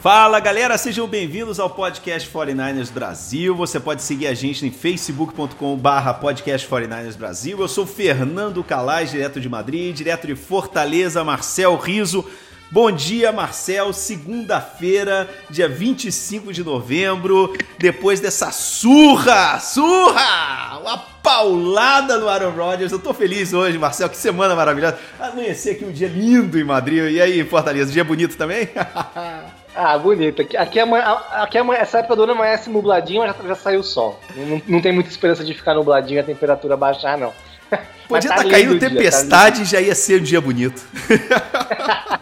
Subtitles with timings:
[0.00, 3.54] Fala galera, sejam bem-vindos ao podcast 49ers Brasil.
[3.54, 7.60] Você pode seguir a gente em facebook.com/barra podcast 49ers Brasil.
[7.60, 12.24] Eu sou Fernando Calais, direto de Madrid, direto de Fortaleza, Marcel Riso.
[12.70, 13.92] Bom dia, Marcel.
[13.92, 22.90] Segunda-feira, dia 25 de novembro, depois dessa surra, surra, uma paulada no Aaron Rodgers.
[22.90, 24.08] Eu tô feliz hoje, Marcel.
[24.08, 24.98] Que semana maravilhosa.
[25.18, 27.12] Amanhecer aqui um dia lindo em Madrid.
[27.12, 28.66] E aí, Fortaleza, dia bonito também?
[29.74, 30.42] Ah, bonito.
[30.42, 34.18] Aqui, aqui, aqui essa época do ano amanhece nubladinho, mas já, já saiu o sol.
[34.34, 37.32] Não, não, tem muita esperança de ficar nubladinho e a temperatura baixar, não.
[38.08, 40.82] Podia estar tá, tá caindo tá tempestade e tá já ia ser um dia bonito.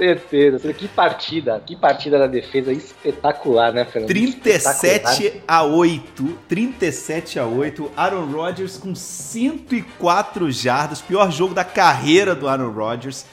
[0.00, 0.72] Certeza.
[0.72, 4.08] Que partida, que partida da defesa espetacular, né, Fernando?
[4.08, 6.38] 37 a 8.
[6.48, 7.92] 37 a 8.
[7.94, 11.02] Aaron Rodgers com 104 jardas.
[11.02, 13.26] Pior jogo da carreira do Aaron Rodgers.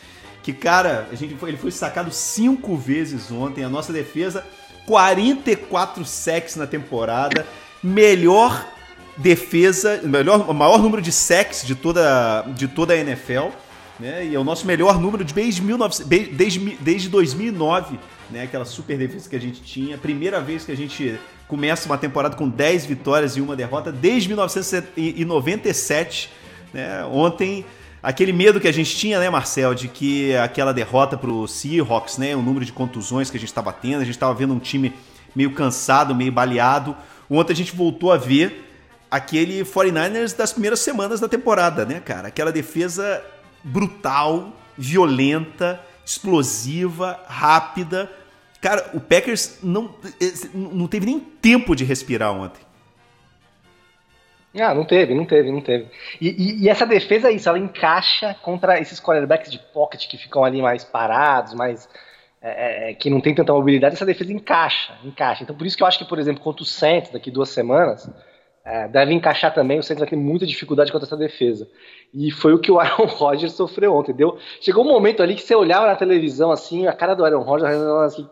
[0.47, 3.65] Que, cara, a gente foi, ele foi sacado cinco vezes ontem.
[3.65, 4.45] A nossa defesa,
[4.85, 7.45] 44 sacks na temporada.
[7.83, 8.65] Melhor
[9.17, 13.49] defesa, melhor, maior número de sacks de toda, de toda a NFL
[13.99, 14.25] né?
[14.25, 18.43] E é o nosso melhor número de desde, 19, desde, desde 2009, né?
[18.43, 19.97] Aquela super defesa que a gente tinha.
[19.97, 24.29] Primeira vez que a gente começa uma temporada com 10 vitórias e uma derrota desde
[24.29, 26.29] 1997.
[26.73, 27.03] Né?
[27.05, 27.65] Ontem,
[28.01, 32.35] aquele medo que a gente tinha, né, Marcel, de que aquela derrota pro Seahawks, né?
[32.35, 34.93] O número de contusões que a gente estava tendo, a gente estava vendo um time
[35.35, 36.95] meio cansado, meio baleado.
[37.29, 38.65] Ontem a gente voltou a ver
[39.09, 42.27] aquele 49ers das primeiras semanas da temporada, né, cara?
[42.27, 43.23] Aquela defesa
[43.63, 48.11] brutal, violenta, explosiva, rápida.
[48.61, 49.93] Cara, o Packers não,
[50.53, 52.66] não teve nem tempo de respirar ontem.
[54.55, 55.87] Ah, não teve, não teve, não teve.
[56.19, 60.17] E, e, e, essa defesa é isso, ela encaixa contra esses quarterbacks de pocket que
[60.17, 61.87] ficam ali mais parados, mais.
[62.39, 65.43] É, é, que não tem tanta mobilidade, essa defesa encaixa, encaixa.
[65.43, 68.09] Então por isso que eu acho que, por exemplo, contra o Saints daqui duas semanas,
[68.63, 71.67] é, deve encaixar também, o Saints vai ter muita dificuldade contra essa defesa.
[72.13, 74.37] E foi o que o Aaron Rodgers sofreu ontem, entendeu?
[74.61, 77.71] Chegou um momento ali que você olhava na televisão assim, a cara do Aaron Rodgers,
[77.71, 78.29] assim,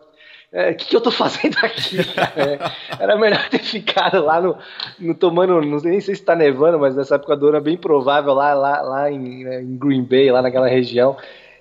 [0.56, 1.98] o é, que, que eu tô fazendo aqui?
[2.36, 4.56] É, era melhor ter ficado lá no,
[4.98, 7.76] no, tomando, não sei nem se está nevando, mas nessa época do ano é bem
[7.76, 11.16] provável lá, lá, lá em, né, em, Green Bay, lá naquela região.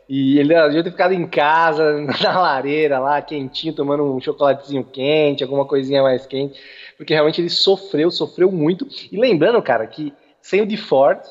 [0.07, 5.43] E ele devia ter ficado em casa, na lareira lá, quentinho, tomando um chocolatezinho quente,
[5.43, 6.59] alguma coisinha mais quente,
[6.97, 8.87] porque realmente ele sofreu, sofreu muito.
[9.11, 11.21] E lembrando, cara, que sem o DeFord,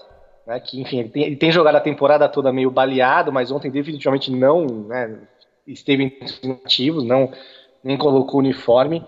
[0.47, 3.71] né, que enfim, ele tem, ele tem, jogado a temporada toda meio baleado, mas ontem
[3.71, 5.19] definitivamente não né,
[5.67, 6.19] esteve
[6.65, 7.31] ativos, não
[7.83, 9.05] nem colocou uniforme.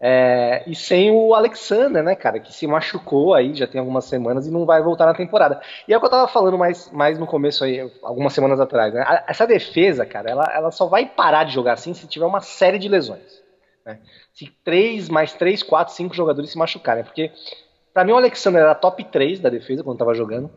[0.00, 4.46] É, e sem o Alexander, né, cara, que se machucou aí já tem algumas semanas
[4.46, 5.60] e não vai voltar na temporada.
[5.86, 8.92] E é o que eu tava falando mais, mais no começo aí, algumas semanas atrás,
[8.92, 9.04] né?
[9.26, 12.78] Essa defesa, cara, ela, ela só vai parar de jogar assim se tiver uma série
[12.78, 13.42] de lesões.
[13.86, 13.98] Né?
[14.32, 17.04] Se três, mais três, quatro, cinco jogadores se machucarem.
[17.04, 17.30] Porque,
[17.92, 20.50] para mim, o Alexander era top 3 da defesa quando tava jogando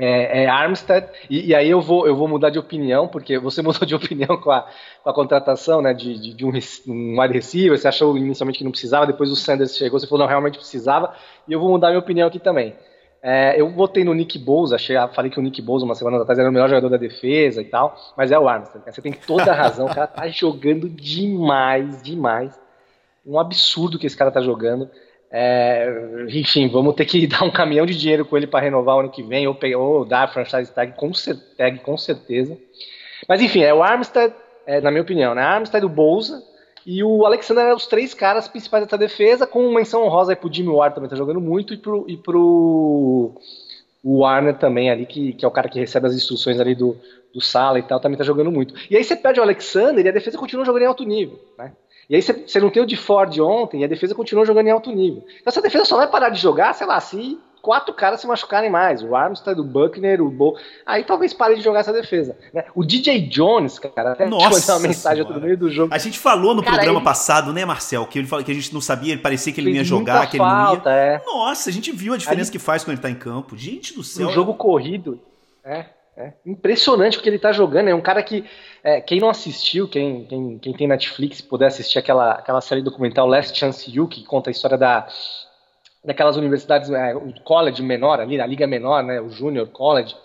[0.00, 3.60] é, é Armstead, e, e, aí eu vou, eu vou mudar de opinião, porque você
[3.62, 4.66] mudou de opinião com a,
[5.02, 6.52] com a contratação né, de, de, de um,
[6.88, 10.24] um wide receiver, você achou inicialmente que não precisava, depois o Sanders chegou, você falou,
[10.24, 11.14] não, realmente precisava,
[11.46, 12.74] e eu vou mudar minha opinião aqui também.
[13.22, 16.38] É, eu votei no Nick Bosa, achei, falei que o Nick Bosa uma semana atrás
[16.38, 19.52] era o melhor jogador da defesa e tal, mas é o Armstead, você tem toda
[19.52, 22.58] a razão, o cara tá jogando demais, demais,
[23.26, 24.90] um absurdo que esse cara tá jogando,
[25.30, 29.00] é, enfim, vamos ter que dar um caminhão de dinheiro com ele para renovar o
[29.00, 31.10] ano que vem, ou, ou dar a franchise tag com,
[31.56, 32.58] tag com certeza.
[33.28, 34.34] Mas enfim, é o Armstead,
[34.66, 35.42] é, na minha opinião, né?
[35.42, 36.42] Armstead, o Bolsa
[36.84, 40.52] e o Alexander eram os três caras principais dessa defesa, com menção honrosa aí pro
[40.52, 43.34] Jimmy Ward também tá jogando muito, e pro, e pro
[44.02, 46.96] o Warner também ali, que, que é o cara que recebe as instruções ali do,
[47.34, 48.74] do Sala e tal, também tá jogando muito.
[48.90, 51.72] E aí você perde o Alexander e a defesa continua jogando em alto nível, né?
[52.10, 54.70] E aí você não tem o de Ford ontem e a defesa continua jogando em
[54.70, 55.24] alto nível.
[55.28, 58.68] Então essa defesa só vai parar de jogar, sei lá, se quatro caras se machucarem
[58.68, 59.00] mais.
[59.00, 60.56] O Armstead, o Buckner, o Bo.
[60.84, 62.36] Aí talvez pare de jogar essa defesa.
[62.52, 62.64] Né?
[62.74, 65.94] O DJ Jones, cara, até Nossa uma mensagem no meio do jogo.
[65.94, 67.04] A gente falou no cara, programa ele...
[67.04, 68.04] passado, né, Marcel?
[68.06, 70.36] Que ele falou que a gente não sabia, ele parecia que ele ia jogar, que
[70.36, 71.02] ele falta, não ia.
[71.02, 71.22] É.
[71.24, 73.56] Nossa, a gente viu a diferença que faz quando ele tá em campo.
[73.56, 74.26] Gente do céu.
[74.26, 75.20] No jogo corrido.
[75.64, 76.00] É.
[76.16, 77.88] É impressionante o que ele tá jogando.
[77.88, 78.44] É um cara que,
[78.82, 83.26] é, quem não assistiu, quem, quem, quem tem Netflix, puder assistir aquela, aquela série documental
[83.26, 85.06] Last Chance You, que conta a história da,
[86.04, 90.16] daquelas universidades, é, o college menor ali, a liga menor, né, o junior college,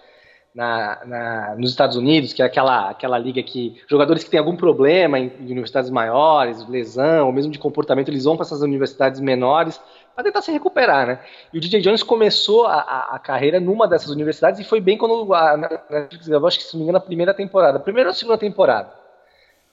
[0.54, 4.56] na, na, nos Estados Unidos, que é aquela, aquela liga que jogadores que têm algum
[4.56, 9.20] problema em, em universidades maiores, lesão, ou mesmo de comportamento, eles vão para essas universidades
[9.20, 9.82] menores
[10.16, 11.20] para tentar se recuperar, né?
[11.54, 14.98] E o DJ Jones começou a, a, a, carreira numa dessas universidades e foi bem
[14.98, 18.14] quando a Netflix gravou, acho que se não me engano, a primeira temporada, primeira ou
[18.16, 18.90] segunda temporada,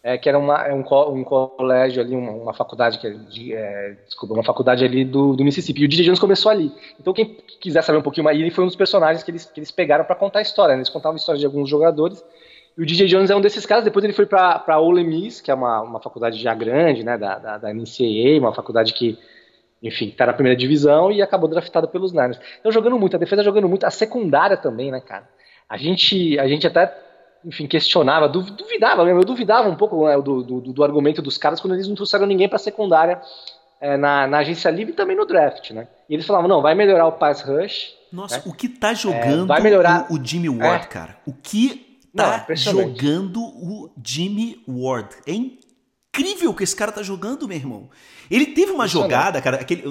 [0.03, 3.97] é, que era uma, é um, um colégio ali, uma, uma faculdade que de, é,
[4.05, 5.83] desculpa, uma faculdade ali do, do, Mississippi.
[5.83, 6.73] E o DJ Jones começou ali.
[6.99, 9.61] Então quem quiser saber um pouquinho mais, ele foi um dos personagens que eles, que
[9.61, 10.75] eles pegaram para contar a história.
[10.75, 10.81] Né?
[10.81, 12.23] Eles contavam a história de alguns jogadores.
[12.77, 13.85] E o DJ Jones é um desses caras.
[13.85, 17.39] Depois ele foi para Ole Miss, que é uma, uma faculdade já grande, né, da,
[17.39, 19.19] da, da NCAA, uma faculdade que
[19.83, 22.39] enfim, tá na primeira divisão e acabou draftado pelos Niners.
[22.61, 25.29] Então jogando muito, a defesa jogando muito, a secundária também, né, cara?
[25.69, 26.97] A gente, a gente até,
[27.45, 31.61] enfim, questionava, duvidava mesmo, eu duvidava um pouco né, do, do, do, argumento dos caras
[31.61, 33.21] quando eles não trouxeram ninguém pra secundária
[33.81, 35.89] é, na, na, agência livre e também no draft, né?
[36.09, 37.95] E eles falavam, não, vai melhorar o pass rush.
[38.13, 38.43] Nossa, né?
[38.47, 40.07] o que tá jogando é, vai melhorar...
[40.09, 40.89] o, o Jimmy Ward, é.
[40.89, 41.17] cara?
[41.27, 45.17] O que tá não, jogando o Jimmy Ward?
[45.27, 45.62] É incrível
[46.47, 47.89] o que esse cara tá jogando, meu irmão.
[48.31, 49.83] Ele teve uma jogada, cara, aquele,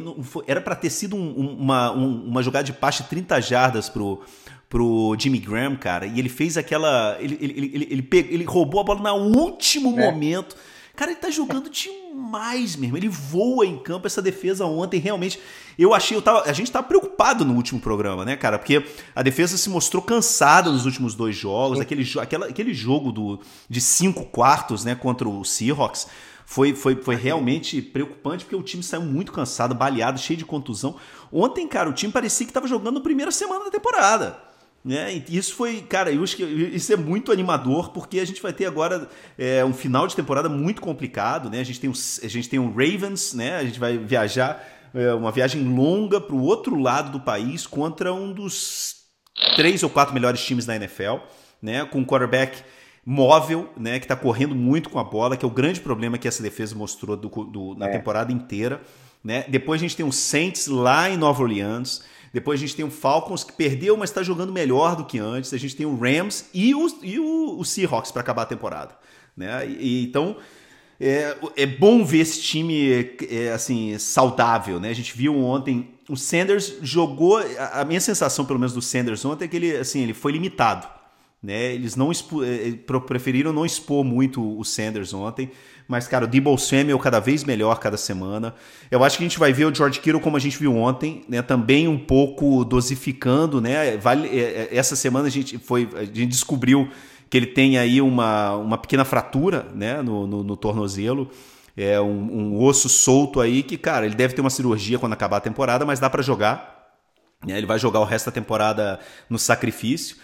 [0.46, 4.22] era para ter sido um, uma, um, uma jogada de passe 30 jardas pro,
[4.70, 7.18] pro Jimmy Graham, cara, e ele fez aquela.
[7.20, 10.12] Ele, ele, ele, ele, pegou, ele roubou a bola no último é.
[10.12, 10.56] momento.
[11.02, 12.96] Cara, ele tá jogando demais mesmo.
[12.96, 14.06] Ele voa em campo.
[14.06, 15.40] Essa defesa ontem, realmente.
[15.76, 16.16] Eu achei.
[16.16, 18.60] Eu tava, a gente tava preocupado no último programa, né, cara?
[18.60, 21.80] Porque a defesa se mostrou cansada nos últimos dois jogos.
[21.80, 26.06] Aquele, aquela, aquele jogo do, de cinco quartos, né, contra o Seahawks
[26.46, 30.98] foi, foi, foi realmente preocupante porque o time saiu muito cansado, baleado, cheio de contusão.
[31.34, 34.51] Ontem, cara, o time parecia que estava jogando a primeira semana da temporada.
[34.84, 35.24] Né?
[35.30, 38.66] Isso foi, cara, eu acho que isso é muito animador porque a gente vai ter
[38.66, 39.08] agora
[39.38, 41.60] é, um final de temporada muito complicado, né?
[41.60, 43.58] A gente tem um, a gente tem um Ravens, né?
[43.58, 48.12] A gente vai viajar é, uma viagem longa para o outro lado do país contra
[48.12, 48.96] um dos
[49.56, 51.18] três ou quatro melhores times da NFL,
[51.62, 51.86] né?
[51.86, 52.64] Com um quarterback
[53.06, 56.28] móvel, né, que está correndo muito com a bola, que é o grande problema que
[56.28, 57.92] essa defesa mostrou do, do, na é.
[57.92, 58.82] temporada inteira.
[59.24, 59.44] Né?
[59.48, 62.04] Depois a gente tem o Saints lá em Nova Orleans.
[62.34, 65.54] Depois a gente tem o Falcons, que perdeu, mas está jogando melhor do que antes.
[65.54, 68.96] A gente tem o Rams e o, e o, o Seahawks para acabar a temporada.
[69.36, 69.68] Né?
[69.68, 70.38] E, então
[71.04, 74.80] é, é, bom ver esse time é, assim saudável.
[74.80, 74.90] Né?
[74.90, 75.96] A gente viu ontem.
[76.08, 77.42] O Sanders jogou.
[77.74, 80.88] A, minha sensação, pelo menos, do Sanders ontem é que ele, assim, ele foi limitado.
[81.42, 81.74] Né?
[81.74, 82.16] Eles não eh,
[82.70, 85.50] eh, preferiram não expor muito o Sanders ontem.
[85.88, 88.54] Mas, cara, o Debo Samuel cada vez melhor cada semana.
[88.90, 91.24] Eu acho que a gente vai ver o George Kittle como a gente viu ontem,
[91.28, 91.42] né?
[91.42, 93.98] Também um pouco dosificando, né?
[93.98, 96.88] Vale, eh, essa semana a gente foi, a gente descobriu
[97.30, 100.02] que ele tem aí uma, uma pequena fratura, né?
[100.02, 101.30] No, no, no tornozelo.
[101.76, 105.38] É um, um, osso solto aí que, cara, ele deve ter uma cirurgia quando acabar
[105.38, 106.96] a temporada, mas dá para jogar.
[107.46, 107.58] Né?
[107.58, 109.00] Ele vai jogar o resto da temporada
[109.30, 110.18] no sacrifício.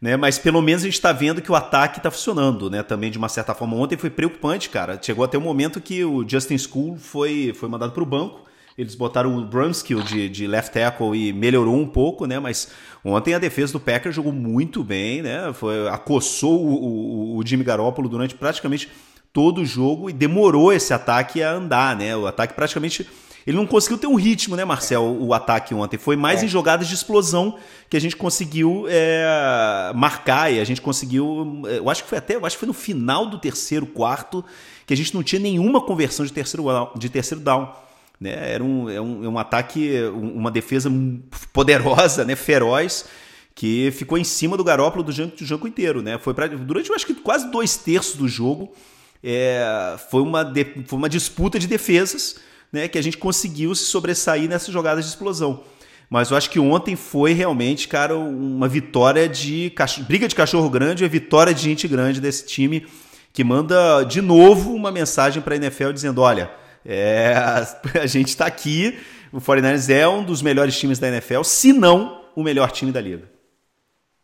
[0.00, 2.84] Né, mas pelo menos a gente está vendo que o ataque está funcionando, né?
[2.84, 3.76] Também de uma certa forma.
[3.76, 4.96] Ontem foi preocupante, cara.
[5.02, 8.48] Chegou até o um momento que o Justin School foi, foi mandado para o banco.
[8.78, 12.38] Eles botaram o Brunskill de, de left tackle e melhorou um pouco, né?
[12.38, 12.70] Mas
[13.04, 15.52] ontem a defesa do Packers jogou muito bem, né?
[15.52, 18.88] Foi, acossou o, o, o Jimmy Garoppolo durante praticamente
[19.32, 22.16] todo o jogo e demorou esse ataque a andar, né?
[22.16, 23.04] O ataque praticamente
[23.48, 25.96] ele não conseguiu ter um ritmo, né, Marcel, o ataque ontem.
[25.96, 26.44] Foi mais é.
[26.44, 31.62] em jogadas de explosão que a gente conseguiu é, marcar e a gente conseguiu.
[31.66, 34.44] É, eu acho que foi até, eu acho que foi no final do terceiro quarto
[34.86, 36.62] que a gente não tinha nenhuma conversão de terceiro,
[36.94, 37.72] de terceiro down.
[38.20, 38.52] Né?
[38.52, 40.92] Era um, é um, é um ataque, uma defesa
[41.50, 43.06] poderosa, né, feroz
[43.54, 46.18] que ficou em cima do Garópolo do jogo, inteiro, né?
[46.18, 48.72] Foi pra, durante, eu acho que quase dois terços do jogo,
[49.24, 53.84] é, foi, uma de, foi uma disputa de defesas né, que a gente conseguiu se
[53.84, 55.62] sobressair nessas jogadas de explosão.
[56.10, 59.72] Mas eu acho que ontem foi realmente, cara, uma vitória de
[60.06, 62.86] briga de cachorro grande, é vitória de gente grande desse time
[63.32, 66.50] que manda de novo uma mensagem para a NFL dizendo: olha,
[66.84, 67.34] é,
[68.00, 68.98] a gente está aqui,
[69.32, 73.00] o 49ers é um dos melhores times da NFL, se não o melhor time da
[73.00, 73.30] liga.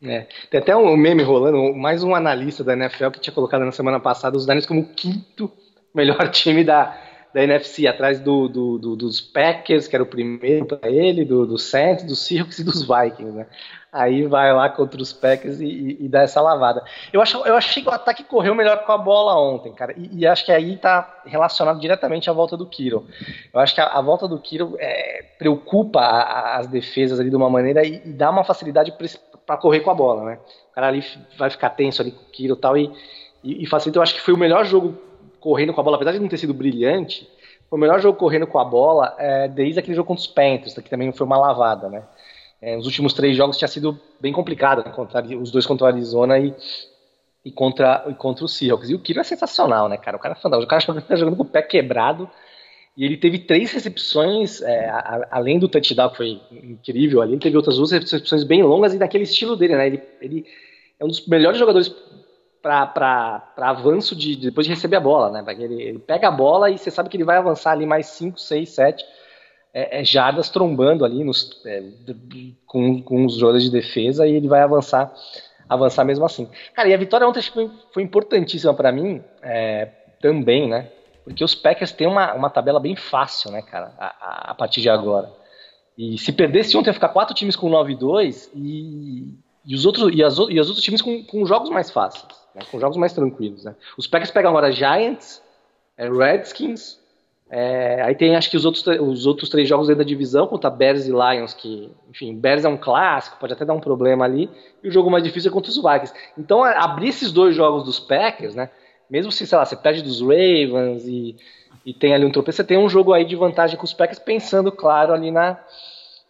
[0.03, 3.73] É, tem até um meme rolando, mais um analista da NFL que tinha colocado na
[3.73, 5.51] semana passada os Niners como o quinto
[5.95, 6.97] melhor time da,
[7.35, 11.45] da NFC, atrás do, do, do, dos Packers, que era o primeiro para ele, do,
[11.45, 13.47] do Saints, dos Seahawks e dos Vikings, né?
[13.93, 16.85] Aí vai lá contra os Packers e, e, e, dá essa lavada.
[17.13, 19.93] Eu, acho, eu achei que o ataque correu melhor com a bola ontem, cara.
[19.97, 23.05] E, e acho que aí está relacionado diretamente à volta do Kiro.
[23.53, 27.31] Eu acho que a, a volta do Kiro é, preocupa a, a, as defesas ali
[27.31, 28.93] de uma maneira e, dá uma facilidade
[29.45, 30.39] para correr com a bola, né?
[30.71, 31.05] O cara ali
[31.37, 32.93] vai ficar tenso ali com o Kiro e tal, e,
[33.43, 33.99] e, facilita.
[33.99, 34.97] Eu acho que foi o melhor jogo
[35.45, 37.29] correndo com a bola, apesar de não ter sido brilhante,
[37.69, 40.73] foi o melhor jogo correndo com a bola é, desde aquele jogo contra os Panthers,
[40.73, 42.03] que também foi uma lavada, né?
[42.63, 44.91] É, os últimos três jogos tinha sido bem complicado, né?
[44.91, 46.55] contra, os dois contra o Arizona e,
[47.45, 48.89] e, contra, e contra o Seahawks.
[48.89, 50.17] E o Kiro é sensacional, né, cara?
[50.17, 50.65] O cara é fantástico.
[50.65, 52.31] O cara tá jogando com o pé quebrado
[52.97, 57.41] e ele teve três recepções, é, a, além do touchdown, que foi incrível ali, ele
[57.41, 59.87] teve outras duas recepções bem longas e naquele estilo dele, né?
[59.89, 60.47] Ele, ele
[60.99, 61.95] é um dos melhores jogadores
[62.65, 65.45] para avanço de, depois de receber a bola, né?
[65.59, 68.41] Ele, ele, pega a bola e você sabe que ele vai avançar ali mais 5,
[68.41, 69.05] 6, 7
[69.75, 71.83] é, jardas trombando ali nos, é,
[72.65, 75.13] com, com os jogadores de defesa e ele vai avançar
[75.69, 76.49] avançar mesmo assim.
[76.75, 79.87] Cara, e a vitória ontem foi, foi importantíssima para mim é,
[80.21, 80.91] também, né?
[81.23, 84.83] Porque os Packers têm uma, uma tabela bem fácil, né, cara, a, a, a partir
[84.83, 85.31] de agora.
[85.97, 90.23] E se perdesse ontem ia ficar quatro times com 9-2 e, e os outros e
[90.23, 93.65] as, e os outros times com, com jogos mais fáceis, né, com jogos mais tranquilos.
[93.65, 93.75] Né.
[93.97, 95.43] Os Packers pegam agora Giants,
[95.97, 96.99] é, Redskins,
[97.51, 100.71] é, aí tem acho que os outros, os outros três jogos dentro da divisão, contra
[100.71, 104.51] Bears e Lions, que, enfim, Bears é um clássico, pode até dar um problema ali,
[104.83, 106.15] e o jogo mais difícil é contra os Vikings.
[106.39, 108.71] Então, abrir esses dois jogos dos Packers, né,
[109.09, 111.37] mesmo se, sei lá, você perde dos Ravens e,
[111.85, 114.19] e tem ali um tropeço, você tem um jogo aí de vantagem com os Packers,
[114.19, 115.59] pensando, claro, ali na,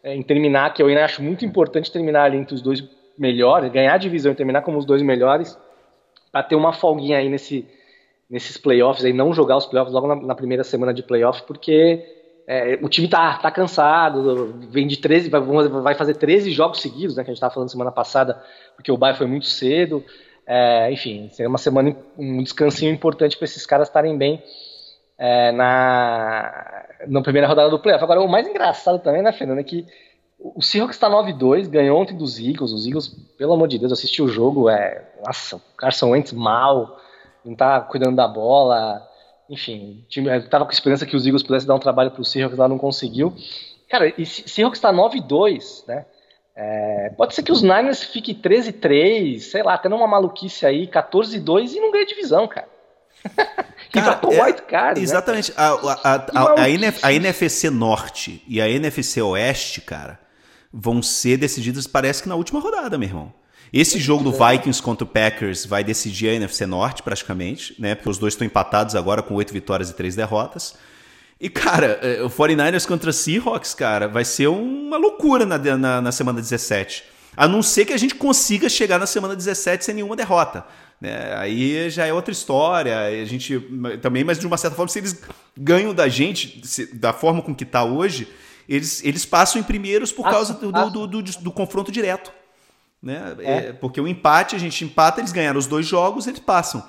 [0.03, 2.85] é, em terminar, que eu ainda acho muito importante terminar ali entre os dois
[3.17, 5.57] melhores, ganhar a divisão e terminar como os dois melhores,
[6.35, 7.65] para ter uma folguinha aí nesse,
[8.29, 12.05] nesses playoffs, aí não jogar os playoffs logo na, na primeira semana de playoff, porque
[12.45, 17.15] é, o time tá, tá cansado, vem de 13, vai, vai fazer 13 jogos seguidos,
[17.15, 18.43] né, que a gente estava falando semana passada,
[18.75, 20.05] porque o bye foi muito cedo,
[20.45, 24.43] é, enfim, seria uma semana, um descansinho importante para esses caras estarem bem
[25.17, 28.03] é, na, na primeira rodada do playoff.
[28.03, 29.87] Agora, o mais engraçado também, né, Fernando, é que
[30.45, 32.73] o Seahawks está 9-2, ganhou ontem dos Eagles.
[32.73, 37.01] Os Eagles, pelo amor de Deus, assisti o jogo, é, nossa, o Carson Wentz mal,
[37.45, 39.03] não tá cuidando da bola.
[39.49, 42.25] Enfim, time, eu tava com esperança que os Eagles pudessem dar um trabalho para o
[42.25, 43.35] Seahawks, lá não conseguiu.
[43.91, 46.07] Cara, e Seahawks está 9-2, né?
[46.57, 51.73] É, pode ser que os Niners fiquem 13-3, sei lá, tendo uma maluquice aí, 14-2
[51.73, 52.69] e não ganhe divisão, cara.
[53.95, 55.01] e vai pro é, white card.
[55.01, 55.05] Né?
[55.05, 55.51] Exatamente.
[55.51, 55.57] Né?
[55.59, 60.21] A, a, a, a, NF, a NFC Norte e a NFC Oeste, cara,
[60.73, 63.33] vão ser decididas, parece que na última rodada, meu irmão.
[63.75, 67.97] Esse jogo do Vikings contra o Packers vai decidir a NFC Norte, praticamente, né?
[67.97, 70.77] Porque os dois estão empatados agora com oito vitórias e três derrotas.
[71.41, 76.13] E, cara, é, o 49ers contra Seahawks, cara, vai ser uma loucura na, na, na,
[76.13, 77.03] semana 17.
[77.37, 80.65] A não ser que a gente consiga chegar na semana 17 sem nenhuma derrota.
[81.01, 81.35] Né?
[81.37, 82.97] Aí já é outra história.
[82.97, 83.59] A gente
[84.01, 85.21] também, mas de uma certa forma, se eles
[85.57, 88.29] ganham da gente, se, da forma com que está hoje,
[88.69, 92.44] eles, eles passam em primeiros por causa do, do, do, do, do confronto direto.
[93.05, 93.37] Né?
[93.41, 93.53] É.
[93.53, 96.83] É, porque o empate, a gente empata, eles ganharam os dois jogos, eles passam.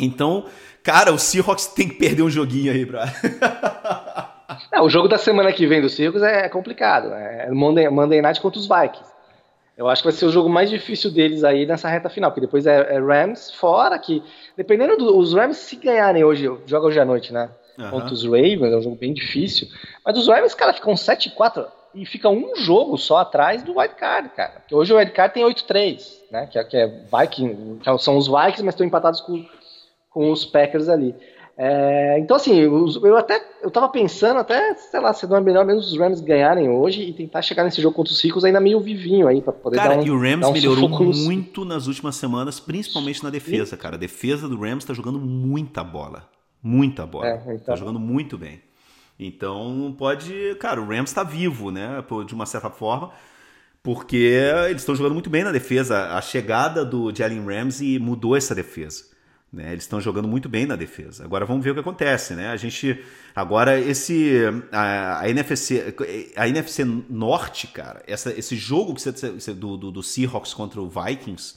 [0.00, 0.46] Então,
[0.84, 3.06] cara, o Seahawks tem que perder um joguinho aí pra.
[4.72, 7.08] Não, o jogo da semana que vem do Seahawks é complicado.
[7.08, 7.46] Né?
[7.46, 9.10] É Monday, Monday Night contra os Vikings.
[9.76, 12.42] Eu acho que vai ser o jogo mais difícil deles aí nessa reta final, porque
[12.42, 14.22] depois é, é Rams fora, que
[14.56, 17.50] dependendo dos Rams, se ganharem hoje, joga hoje à noite, né?
[17.78, 17.90] Uhum.
[17.90, 19.66] Contra os Ravens, é um jogo bem difícil.
[20.04, 24.60] Mas os Ravens, cara, ficam 7-4 e fica um jogo só atrás do Wildcard, cara.
[24.60, 26.46] Porque hoje o Wildcard tem 8-3, né?
[26.46, 29.44] Que é, que é Viking, que são os Vikings, mas estão empatados com,
[30.10, 31.14] com os Packers ali.
[31.56, 35.64] É, então, assim, eu até eu tava pensando até, sei lá, se não é melhor
[35.64, 38.80] mesmo os Rams ganharem hoje e tentar chegar nesse jogo contra os Ricos ainda meio
[38.80, 42.16] vivinho aí para poder cara, dar um, e o Rams um melhorou muito nas últimas
[42.16, 43.96] semanas, principalmente na defesa, cara.
[43.96, 46.28] A defesa do Rams tá jogando muita bola.
[46.62, 47.28] Muita bola.
[47.28, 47.66] É, então...
[47.66, 48.60] Tá jogando muito bem.
[49.18, 50.56] Então, pode.
[50.60, 52.02] Cara, o Rams tá vivo, né?
[52.26, 53.12] De uma certa forma.
[53.82, 56.16] Porque eles estão jogando muito bem na defesa.
[56.16, 59.12] A chegada do Jalen Ramsey mudou essa defesa.
[59.52, 59.72] Né?
[59.72, 61.24] Eles estão jogando muito bem na defesa.
[61.24, 62.48] Agora vamos ver o que acontece, né?
[62.48, 63.04] A gente
[63.36, 64.40] agora esse
[64.72, 65.94] a, a NFC
[66.34, 70.88] a NFC Norte, cara, essa, esse jogo que você, do, do, do Seahawks contra o
[70.88, 71.56] Vikings,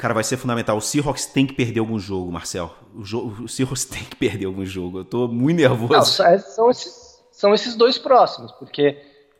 [0.00, 0.76] cara, vai ser fundamental.
[0.76, 2.70] O Seahawks tem que perder algum jogo, Marcel.
[2.94, 5.00] O, jogo, o Seahawks tem que perder algum jogo.
[5.00, 6.22] Eu tô muito nervoso.
[6.22, 8.96] Não, é, são, esses, são esses dois próximos, porque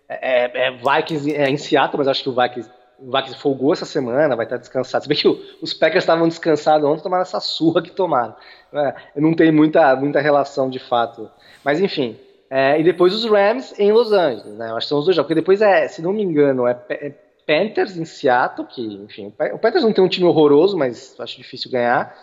[0.09, 3.73] é, é, é Vikings é em Seattle, mas acho que o Vikings o Vikings folgou
[3.73, 5.05] essa semana, vai estar descansado.
[5.05, 5.27] Se bem que
[5.63, 8.37] os Packers estavam descansados ontem, tomaram essa surra que tomaram.
[8.75, 11.31] É, não tem muita, muita relação de fato.
[11.65, 12.19] Mas enfim.
[12.51, 14.71] É, e depois os Rams em Los Angeles, né?
[14.71, 15.29] Eu acho que são os dois jogos.
[15.29, 17.15] Porque depois é, se não me engano, é, é
[17.51, 21.69] Panthers em Seattle, que, enfim, o Panthers não tem um time horroroso, mas acho difícil
[21.69, 22.17] ganhar.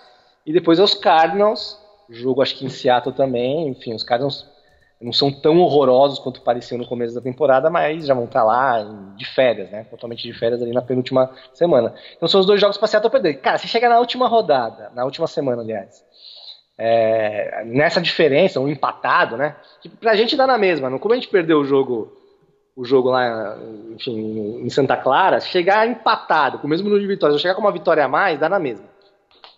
[0.46, 1.78] E depois é os Cardinals,
[2.10, 3.68] jogo acho que em Seattle também.
[3.68, 4.50] Enfim, os Cardinals
[5.02, 8.82] não são tão horrorosos quanto pareciam no começo da temporada, mas já vão estar lá
[9.18, 9.84] de férias, né?
[9.90, 11.94] Totalmente de férias ali na penúltima semana.
[12.16, 13.34] Então são os dois jogos para Seattle perder.
[13.42, 16.06] Cara, se chegar na última rodada, na última semana, aliás,
[16.78, 19.58] é, nessa diferença, um empatado, né?
[19.82, 20.90] Que pra gente dá na mesma.
[20.90, 22.18] Não como a gente perdeu o jogo,
[22.78, 23.58] o jogo lá,
[23.90, 27.72] enfim, em Santa Clara, chegar empatado, com o mesmo número de vitórias, chegar com uma
[27.72, 28.86] vitória a mais, dá na mesma.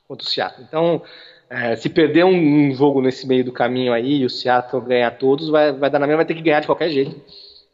[0.08, 0.66] Contra o Seattle.
[0.66, 1.02] Então,
[1.50, 2.30] é, se perder um,
[2.70, 6.00] um, jogo nesse meio do caminho aí e o Seattle ganhar todos, vai, vai dar
[6.00, 7.14] na mesma, vai ter que ganhar de qualquer jeito.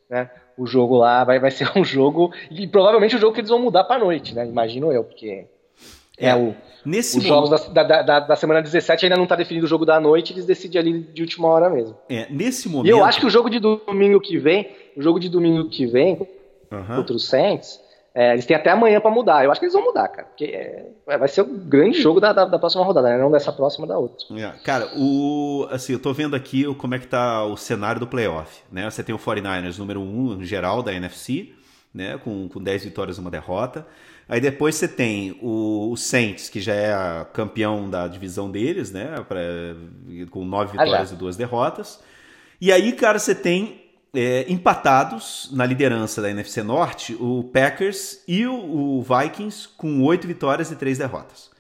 [0.10, 0.32] Né?
[0.58, 2.34] O jogo lá vai, vai ser um jogo.
[2.50, 4.48] E provavelmente o jogo que eles vão mudar pra noite, né?
[4.48, 5.46] Imagino eu, porque.
[6.18, 9.36] É, é o, nesse os jogos da, da, da, da, semana 17 ainda não está
[9.36, 11.96] definido o jogo da noite, eles decidem ali de última hora mesmo.
[12.10, 12.88] É, nesse momento.
[12.88, 15.86] E eu acho que o jogo de domingo que vem, o jogo de domingo que
[15.86, 16.28] vem,
[16.72, 16.96] uhum.
[16.96, 17.80] contra o Saints,
[18.18, 19.44] é, eles têm até amanhã para mudar.
[19.44, 20.26] Eu acho que eles vão mudar, cara.
[20.30, 23.18] Porque é, vai ser o grande jogo da, da, da próxima rodada, né?
[23.18, 24.26] Não dessa próxima, da outra.
[24.40, 28.08] É, cara, o, assim, eu tô vendo aqui como é que tá o cenário do
[28.08, 28.64] playoff.
[28.72, 28.90] Né?
[28.90, 31.54] Você tem o 49ers número 1 um, geral da NFC,
[31.96, 32.18] né?
[32.18, 33.88] com, com 10 vitórias e uma derrota.
[34.28, 39.24] Aí depois você tem o, o Saints, que já é campeão da divisão deles, né?
[39.28, 39.40] Pra,
[40.30, 42.00] com 9 ah, vitórias ah, e duas derrotas.
[42.60, 43.82] E aí, cara, você tem
[44.14, 50.28] é, empatados na liderança da NFC Norte o Packers e o, o Vikings com oito
[50.28, 51.52] vitórias e três derrotas.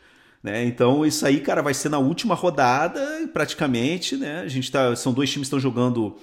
[0.41, 0.63] Né?
[0.65, 3.01] Então isso aí, cara, vai ser na última rodada
[3.33, 4.15] praticamente.
[4.17, 4.41] Né?
[4.41, 6.17] A gente tá, são dois times que estão jogando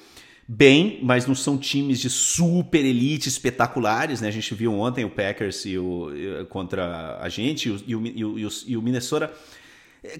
[0.46, 4.20] bem, mas não são times de super elite espetaculares.
[4.20, 4.28] Né?
[4.28, 6.08] A gente viu ontem o Packers e o,
[6.48, 9.32] contra a gente e o, e o, e o Minnesota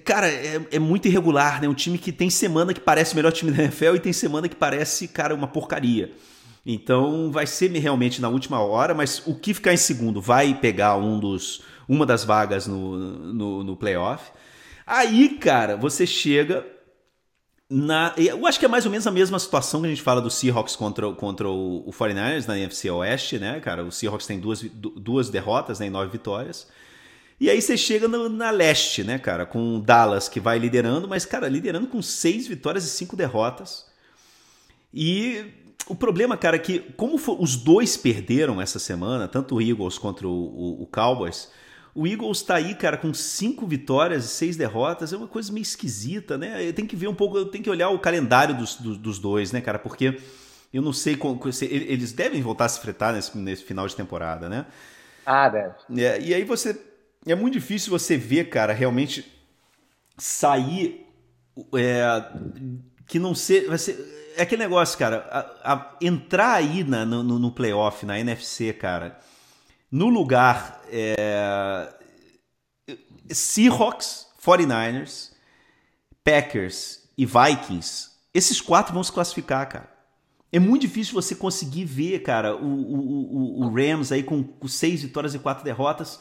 [0.05, 1.67] Cara, é, é, muito irregular, né?
[1.67, 4.47] Um time que tem semana que parece o melhor time da NFL e tem semana
[4.47, 6.13] que parece, cara, uma porcaria.
[6.65, 10.95] Então vai ser realmente na última hora, mas o que ficar em segundo vai pegar
[10.95, 12.97] um dos, uma das vagas no,
[13.33, 14.31] no, no playoff.
[14.87, 16.65] Aí, cara, você chega
[17.73, 18.13] na.
[18.15, 20.29] Eu acho que é mais ou menos a mesma situação que a gente fala do
[20.29, 23.83] Seahawks contra, contra o, o 49ers na NFC Oeste, né, cara?
[23.83, 26.67] O Seahawks tem duas, duas derrotas né, e nove vitórias.
[27.39, 31.07] E aí você chega no, na leste, né, cara, com o Dallas que vai liderando,
[31.07, 33.87] mas, cara, liderando com seis vitórias e cinco derrotas.
[34.93, 35.43] E
[35.87, 40.27] o problema, cara, é que como os dois perderam essa semana, tanto o Eagles quanto
[40.27, 41.49] o, o, o Cowboys,
[41.95, 45.61] o Eagles tá aí, cara, com cinco vitórias e seis derrotas, é uma coisa meio
[45.61, 46.71] esquisita, né?
[46.71, 49.61] Tenho que ver um pouco, tenho que olhar o calendário dos, dos, dos dois, né,
[49.61, 50.19] cara, porque
[50.73, 54.49] eu não sei como, eles devem voltar a se fretar nesse, nesse final de temporada,
[54.49, 54.65] né?
[55.23, 55.75] Ah, deve.
[55.97, 56.79] É, e aí você
[57.27, 59.31] é muito difícil você ver, cara, realmente
[60.17, 61.05] sair
[61.75, 62.23] é,
[63.07, 64.33] que não ser, vai ser.
[64.35, 65.27] É aquele negócio, cara.
[65.63, 69.19] A, a, entrar aí na, no, no playoff, na NFC, cara,
[69.93, 71.87] no lugar é,
[73.29, 75.33] Seahawks, 49ers,
[76.23, 79.93] Packers e Vikings, esses quatro vão se classificar, cara.
[80.51, 84.67] É muito difícil você conseguir ver, cara, o, o, o, o Rams aí com, com
[84.67, 86.19] seis vitórias e quatro derrotas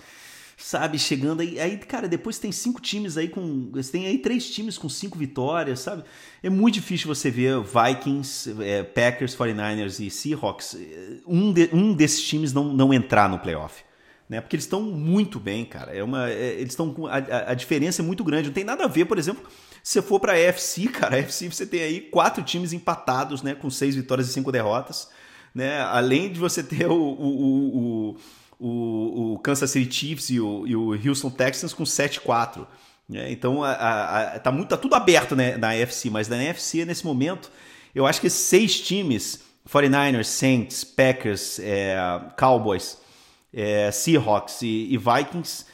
[0.62, 0.98] sabe?
[0.98, 3.70] Chegando aí, aí, cara, depois tem cinco times aí com.
[3.72, 6.04] Você tem aí três times com cinco vitórias, sabe?
[6.42, 10.76] É muito difícil você ver Vikings, é, Packers, 49ers e Seahawks,
[11.26, 13.82] um, de, um desses times não, não entrar no playoff.
[14.28, 14.40] Né?
[14.40, 15.94] Porque eles estão muito bem, cara.
[15.94, 18.48] É uma, é, eles estão a, a diferença é muito grande.
[18.48, 19.44] Não tem nada a ver, por exemplo,
[19.82, 23.42] se você for para a AFC, cara, a AFC você tem aí quatro times empatados,
[23.42, 25.10] né, com seis vitórias e cinco derrotas,
[25.54, 25.80] né?
[25.82, 28.16] Além de você ter o, o o,
[28.64, 32.66] o Kansas City Chiefs e o, e o Houston Texans com 7-4.
[33.08, 33.30] Né?
[33.30, 37.50] Então a, a, tá, tá tudo aberto né, na NFC, mas na NFC, nesse momento,
[37.94, 41.96] eu acho que esses seis times, 49ers, Saints, Packers, é,
[42.38, 42.98] Cowboys,
[43.52, 45.66] é, Seahawks e, e, Vikings,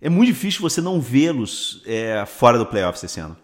[0.00, 3.36] é muito difícil você não vê-los é, fora do playoffs esse ano.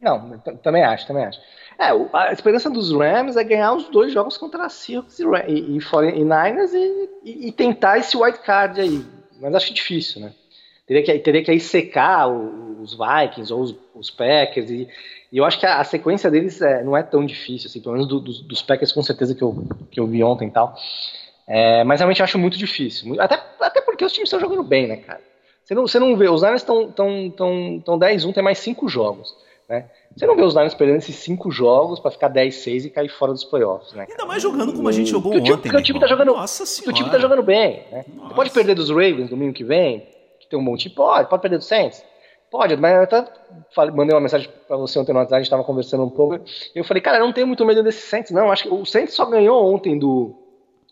[0.00, 1.38] Não, também acho, também acho.
[1.80, 5.78] É, a esperança dos Rams é ganhar os dois jogos contra a Seahawks e, e,
[5.78, 9.02] e Niners e, e, e, tentar esse white card aí.
[9.40, 10.34] Mas acho difícil, né?
[10.86, 14.70] Teria que, teria que aí secar os Vikings ou os, os Packers.
[14.70, 14.88] E,
[15.32, 18.06] eu acho que a, a sequência deles é, não é tão difícil, assim, pelo menos
[18.06, 20.76] do, dos, dos Packers com certeza que eu, que eu vi ontem e tal.
[21.46, 23.18] É, mas realmente acho muito difícil.
[23.18, 25.22] Até, até porque os times estão jogando bem, né, cara?
[25.64, 28.86] Você não, você não vê, os Niners estão tão, tão, tão 10-1, tem mais 5
[28.86, 29.34] jogos.
[29.66, 29.86] Né?
[30.16, 33.32] Você não vê os Niners perdendo esses cinco jogos para ficar 10-6 e cair fora
[33.32, 34.06] dos playoffs, né?
[34.10, 35.62] Ainda mais jogando como a gente jogou porque ontem.
[35.62, 36.90] Porque o time tá jogando, Nossa senhora.
[36.90, 38.04] o time tá jogando bem, né?
[38.24, 40.06] Você pode perder dos Ravens domingo que vem,
[40.40, 42.04] que tem um bom time, pode, pode perder dos Saints.
[42.50, 43.24] Pode, mas eu até
[43.72, 46.34] falei, mandei uma mensagem para você ontem no WhatsApp, a gente tava conversando um pouco,
[46.74, 48.84] e eu falei, cara, eu não tenho muito medo desses Saints, não, acho que o
[48.84, 50.34] Saints só ganhou ontem do,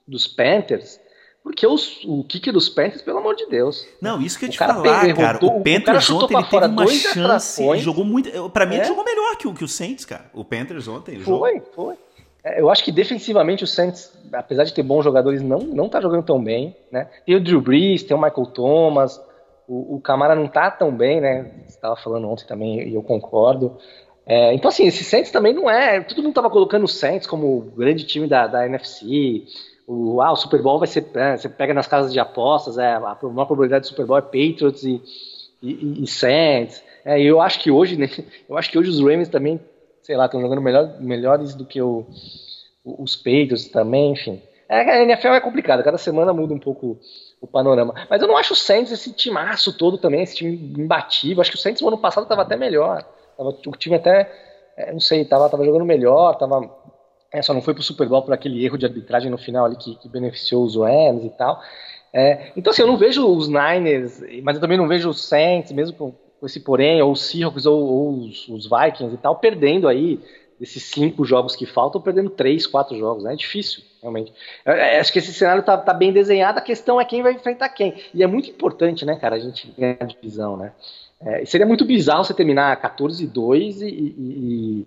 [0.07, 1.01] dos Panthers
[1.43, 3.87] Porque os, o kick dos Panthers, pelo amor de Deus.
[4.01, 5.39] Não, isso que eu te falar, pegou, cara.
[5.43, 8.51] o Panthers ontem ele teve uma chance, ele jogou muito.
[8.51, 8.79] Pra mim, é.
[8.79, 10.31] ele jogou melhor que o, que o Saints, cara.
[10.35, 11.19] O Panthers ontem.
[11.21, 11.73] Foi, jogou...
[11.75, 11.95] foi.
[12.45, 16.01] É, eu acho que defensivamente o Saints, apesar de ter bons jogadores, não, não tá
[16.01, 17.09] jogando tão bem, né?
[17.27, 19.21] Tem o Drew Brees, tem o Michael Thomas,
[19.67, 21.51] o, o Camara não tá tão bem, né?
[21.67, 23.77] Você estava falando ontem também, e eu concordo.
[24.27, 26.01] É, então, assim, esse Saints também não é.
[26.01, 29.45] Todo mundo tava colocando o Saints como o grande time da, da NFC.
[29.91, 31.07] O, ah, o Super Bowl vai ser.
[31.15, 34.21] É, você pega nas casas de apostas, é, a maior probabilidade do Super Bowl é
[34.21, 35.03] Patriots e,
[35.63, 36.85] e, e Saints.
[37.03, 38.07] É, eu acho que hoje, né,
[38.47, 39.59] eu acho que hoje os Rams também,
[40.03, 42.05] sei lá, estão jogando melhor, melhores do que o,
[42.85, 44.43] os Patriots também, enfim.
[44.69, 46.99] É, a NFL é complicada, cada semana muda um pouco
[47.41, 47.95] o panorama.
[48.11, 51.41] Mas eu não acho o Saints esse timaço todo também, esse time imbatível.
[51.41, 53.03] Acho que o Saints no ano passado estava até melhor.
[53.39, 54.31] Tava, o time até,
[54.77, 56.69] é, não sei, tava, tava jogando melhor, tava,
[57.33, 59.77] é, só não foi pro Super Bowl por aquele erro de arbitragem no final ali
[59.77, 61.63] que, que beneficiou os Rams e tal.
[62.13, 65.73] É, então, assim, eu não vejo os Niners, mas eu também não vejo os Saints,
[65.73, 69.37] mesmo com, com esse porém, ou os Seahawks ou, ou os, os, Vikings e tal,
[69.37, 70.19] perdendo aí
[70.59, 73.25] desses cinco jogos que faltam, perdendo três, quatro jogos.
[73.25, 73.35] Né?
[73.35, 74.33] É difícil, realmente.
[74.65, 77.35] Eu, eu, acho que esse cenário tá, tá, bem desenhado, a questão é quem vai
[77.35, 77.95] enfrentar quem.
[78.15, 80.73] E é muito importante, né, cara, a gente ganhar a divisão, né?
[81.21, 84.87] É, seria muito bizarro você terminar 14-2 e,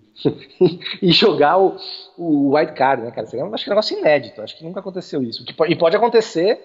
[1.08, 1.76] e, jogar o,
[2.16, 3.26] o wild card, né, cara?
[3.26, 5.44] Seria acho que um negócio inédito, acho que nunca aconteceu isso.
[5.68, 6.58] E pode acontecer,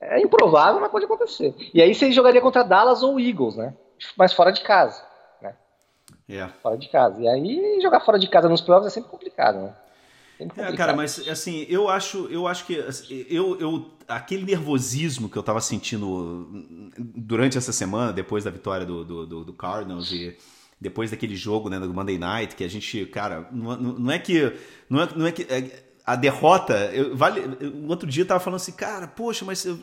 [0.00, 1.52] é improvável, mas pode acontecer.
[1.74, 3.74] E aí você jogaria contra Dallas ou Eagles, né?
[4.16, 5.02] Mas fora de casa.
[5.42, 5.52] Né?
[6.30, 6.54] Yeah.
[6.62, 7.20] Fora de casa.
[7.20, 9.74] E aí jogar fora de casa nos playoffs é sempre complicado, né?
[10.38, 15.36] É, cara, mas assim, eu acho, eu acho que assim, eu, eu aquele nervosismo que
[15.36, 16.48] eu tava sentindo
[16.96, 20.36] durante essa semana, depois da vitória do, do, do Cardinals e
[20.80, 24.52] depois daquele jogo, né, do Monday Night, que a gente, cara, não, não é que
[24.88, 28.40] não é, não é que é, a derrota, eu, vale, um outro dia eu tava
[28.40, 29.78] falando assim, cara, poxa, mas eu,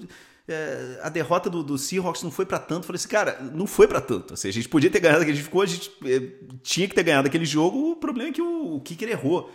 [0.48, 2.84] é, a derrota do, do, Seahawks não foi para tanto.
[2.84, 4.36] Eu falei assim, cara, não foi para tanto.
[4.36, 6.22] Assim, a gente podia ter ganhado, a gente ficou, a gente é,
[6.62, 7.92] tinha que ter ganhado aquele jogo.
[7.92, 9.52] O problema é que o, o Kicker errou.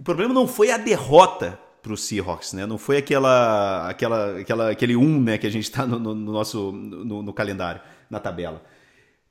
[0.00, 2.64] O problema não foi a derrota para o Seahawks, né?
[2.64, 6.14] Não foi aquela, aquela, aquela, aquele 1 um, né, que a gente está no, no,
[6.14, 8.62] no, nosso no, no, calendário, na tabela.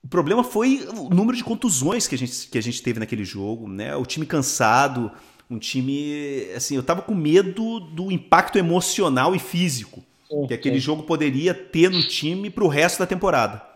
[0.03, 3.25] O problema foi o número de contusões que a gente, que a gente teve naquele
[3.25, 3.95] jogo, né?
[3.95, 5.11] O time cansado,
[5.49, 6.45] um time.
[6.55, 10.81] Assim, eu tava com medo do impacto emocional e físico sim, que aquele sim.
[10.81, 13.67] jogo poderia ter no time para o resto da temporada.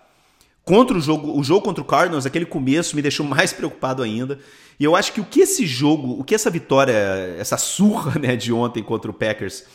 [0.63, 4.39] Contra o jogo, o jogo contra o Cardinals, aquele começo me deixou mais preocupado ainda.
[4.79, 6.93] E eu acho que o que esse jogo, o que essa vitória,
[7.37, 9.65] essa surra né, de ontem contra o Packers,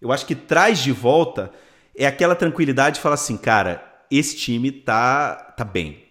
[0.00, 1.50] eu acho que traz de volta
[1.96, 6.04] é aquela tranquilidade de falar assim, cara, esse time tá, tá bem.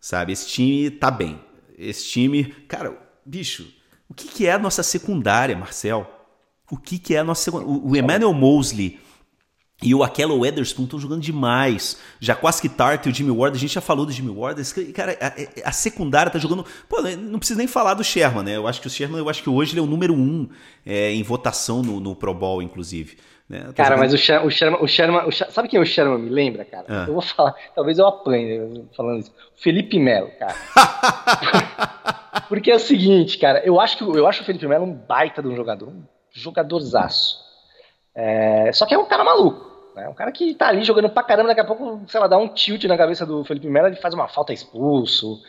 [0.00, 0.32] Sabe?
[0.32, 1.40] Esse time tá bem.
[1.76, 2.44] Esse time.
[2.68, 3.66] Cara, bicho,
[4.08, 6.08] o que, que é a nossa secundária, Marcel?
[6.70, 7.72] O que, que é a nossa secundária?
[7.72, 9.00] O, o Emmanuel Mosley
[9.80, 12.00] e o Aquelo Weatherspoon estão jogando demais.
[12.18, 14.60] Jaquaski Tart e o Jimmy Ward, a gente já falou do Jimmy Ward.
[14.92, 16.66] Cara, a, a, secundária tá jogando.
[16.88, 18.56] Pô, né, não precisa nem falar do Sherman, né?
[18.56, 20.48] Eu acho que o Sherman, eu acho que hoje ele é o número um
[20.84, 23.18] é, em votação no, no, Pro Bowl, inclusive.
[23.48, 23.70] Né?
[23.76, 23.98] Cara, jogando...
[24.00, 26.64] mas o Sherman, o Sherman, o Sherman o Sherman, sabe quem o Sherman me lembra,
[26.64, 26.86] cara?
[26.88, 27.04] Ah.
[27.06, 29.32] Eu vou falar, talvez eu apanhe falando isso.
[29.54, 30.56] Felipe Melo, cara.
[32.48, 35.40] Porque é o seguinte, cara, eu acho que eu acho o Felipe Melo um baita
[35.40, 37.46] de um jogador, um jogadorzaço.
[38.12, 39.67] É, só que é um cara maluco.
[39.98, 40.08] Né?
[40.08, 42.48] Um cara que tá ali jogando pra caramba, daqui a pouco, sei lá, dá um
[42.48, 45.42] tilt na cabeça do Felipe Melo, ele faz uma falta expulso.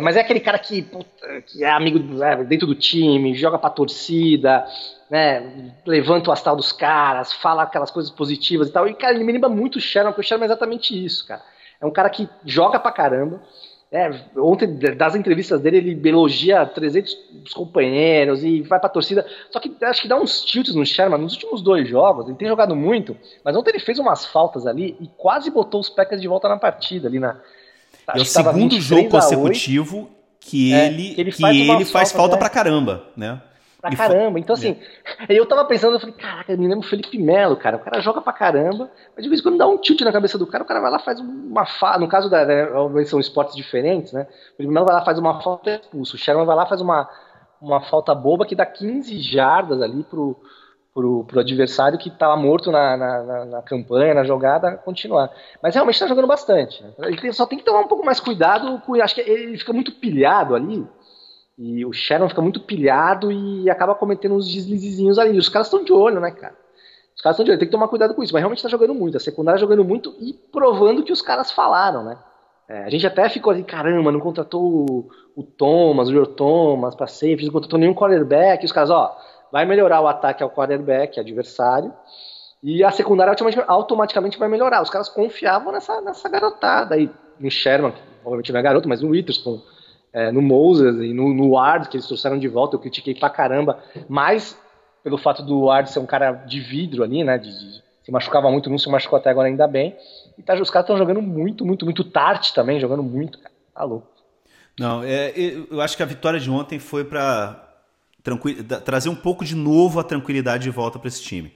[0.00, 3.70] Mas é aquele cara que, puta, que é amigo é, dentro do time, joga pra
[3.70, 4.64] torcida,
[5.10, 5.74] né?
[5.84, 8.86] Levanta o astral dos caras, fala aquelas coisas positivas e tal.
[8.86, 11.42] E, cara, ele me lembra muito o Sherman, porque o Sherman é exatamente isso, cara.
[11.80, 13.42] É um cara que joga pra caramba,
[13.90, 17.16] é, ontem, das entrevistas dele, ele elogia 300
[17.54, 19.26] companheiros e vai pra torcida.
[19.50, 22.26] Só que acho que dá uns tilts no Sherman nos últimos dois jogos.
[22.26, 25.88] Ele tem jogado muito, mas ontem ele fez umas faltas ali e quase botou os
[25.88, 27.08] Packers de volta na partida.
[27.08, 27.40] ali na.
[28.14, 32.34] É o segundo jogo consecutivo que ele, é, que ele faz, que ele faz falta
[32.34, 32.38] né?
[32.38, 33.40] pra caramba, né?
[33.80, 34.38] Pra caramba.
[34.38, 34.76] Então, assim,
[35.28, 35.32] é.
[35.38, 37.76] eu tava pensando, eu falei, caraca, me lembro o Felipe Melo, cara.
[37.76, 40.36] O cara joga pra caramba, mas de vez em quando dá um tilt na cabeça
[40.36, 41.98] do cara, o cara vai lá faz uma falta.
[41.98, 42.44] No caso da.
[42.44, 42.66] Né,
[43.06, 44.26] são esportes diferentes, né?
[44.54, 46.16] O Felipe Melo vai lá faz uma falta e é expulso.
[46.16, 47.08] O Sherman vai lá faz uma,
[47.60, 50.36] uma falta boba que dá 15 jardas ali pro,
[50.92, 55.30] pro, pro adversário que tava morto na, na, na, na campanha, na jogada, continuar.
[55.62, 56.82] Mas realmente tá jogando bastante.
[56.82, 56.90] Né?
[56.98, 59.00] Ele só tem que tomar um pouco mais cuidado com.
[59.00, 60.84] Acho que ele fica muito pilhado ali
[61.58, 65.36] e o Sharon fica muito pilhado e acaba cometendo uns deslizezinhos ali.
[65.36, 66.54] Os caras estão de olho, né, cara?
[67.16, 68.32] Os caras estão de olho, tem que tomar cuidado com isso.
[68.32, 69.16] Mas realmente tá jogando muito.
[69.16, 72.16] A secundária jogando muito e provando que os caras falaram, né?
[72.68, 76.94] É, a gente até ficou ali, caramba, não contratou o, o Thomas, o George Thomas
[76.94, 78.62] pra sempre, não contratou nenhum quarterback.
[78.62, 79.18] E os caras, ó,
[79.50, 81.92] vai melhorar o ataque ao quarterback, adversário.
[82.62, 83.34] E a secundária
[83.66, 84.80] automaticamente, vai melhorar.
[84.80, 87.94] Os caras confiavam nessa, nessa garotada aí, no Sherman,
[88.24, 89.60] obviamente não é garoto, mas no Witherspoon,
[90.12, 93.30] é, no Moses e no, no Ward, que eles trouxeram de volta, eu critiquei pra
[93.30, 94.58] caramba, mas
[95.02, 98.50] pelo fato do Ward ser um cara de vidro ali, né, de, de se machucava
[98.50, 99.96] muito, não se machucou até agora ainda bem,
[100.36, 104.02] e tá, os caras estão jogando muito, muito, muito, Tart também, jogando muito, cara, tá.
[104.78, 105.32] Não, é,
[105.70, 107.64] eu acho que a vitória de ontem foi para
[108.84, 111.52] trazer um pouco de novo a tranquilidade de volta para esse time.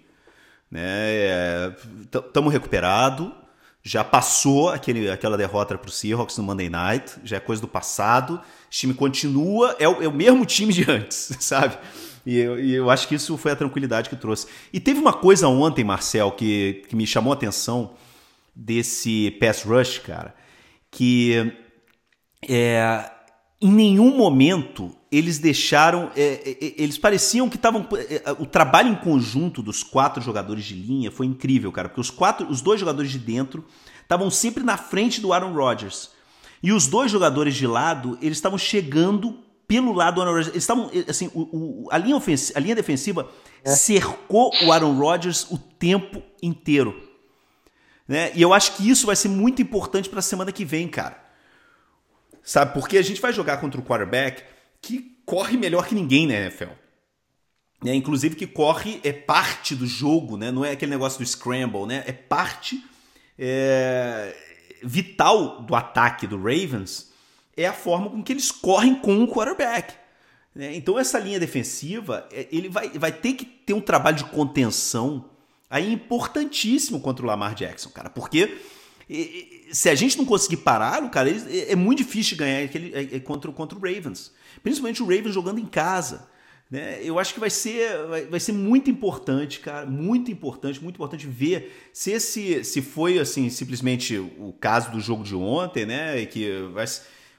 [2.04, 3.32] Estamos é, recuperado,
[3.82, 7.66] já passou aquele, aquela derrota para o Seahawks no Monday Night, já é coisa do
[7.66, 8.34] passado.
[8.34, 8.40] O
[8.70, 11.76] time continua, é o, é o mesmo time de antes, sabe?
[12.24, 14.46] E eu, e eu, acho que isso foi a tranquilidade que trouxe.
[14.72, 17.94] E teve uma coisa ontem, Marcel, que, que me chamou a atenção
[18.54, 20.32] desse pass rush, cara,
[20.88, 21.52] que
[22.48, 23.10] é,
[23.60, 26.10] em nenhum momento eles deixaram.
[26.16, 27.86] É, é, é eles pareciam que estavam.
[27.92, 31.90] É, é, o trabalho em conjunto dos quatro jogadores de linha foi incrível, cara.
[31.90, 33.62] Porque os quatro, os dois jogadores de dentro
[34.00, 36.10] estavam sempre na frente do Aaron Rodgers.
[36.62, 40.54] E os dois jogadores de lado, eles estavam chegando pelo lado do Aaron Rodgers.
[40.54, 40.90] Eles estavam.
[41.06, 43.28] Assim, o, o, a, linha ofensiva, a linha defensiva
[43.62, 43.70] é.
[43.70, 47.10] cercou o Aaron Rodgers o tempo inteiro.
[48.08, 48.32] Né?
[48.34, 51.20] E eu acho que isso vai ser muito importante para a semana que vem, cara.
[52.42, 52.72] Sabe?
[52.72, 54.42] Porque a gente vai jogar contra o quarterback
[54.82, 56.72] que corre melhor que ninguém na NFL.
[57.84, 60.50] É, inclusive que corre é parte do jogo, né?
[60.50, 62.04] não é aquele negócio do scramble, né?
[62.06, 62.84] é parte
[63.38, 64.36] é,
[64.82, 67.10] vital do ataque do Ravens,
[67.56, 69.94] é a forma com que eles correm com o quarterback.
[70.54, 70.76] Né?
[70.76, 75.28] Então essa linha defensiva, é, ele vai, vai ter que ter um trabalho de contenção
[75.68, 78.60] aí importantíssimo contra o Lamar Jackson, cara, porque
[79.72, 83.50] se a gente não conseguir parar, cara, é, é muito difícil ganhar aquele, é, contra,
[83.52, 84.32] contra o Ravens.
[84.62, 86.28] Principalmente o Ravens jogando em casa.
[86.70, 87.00] Né?
[87.02, 91.26] Eu acho que vai ser, vai, vai ser muito importante, cara, muito importante, muito importante
[91.26, 96.24] ver se esse se foi assim simplesmente o caso do jogo de ontem, né?
[96.24, 96.86] Que vai,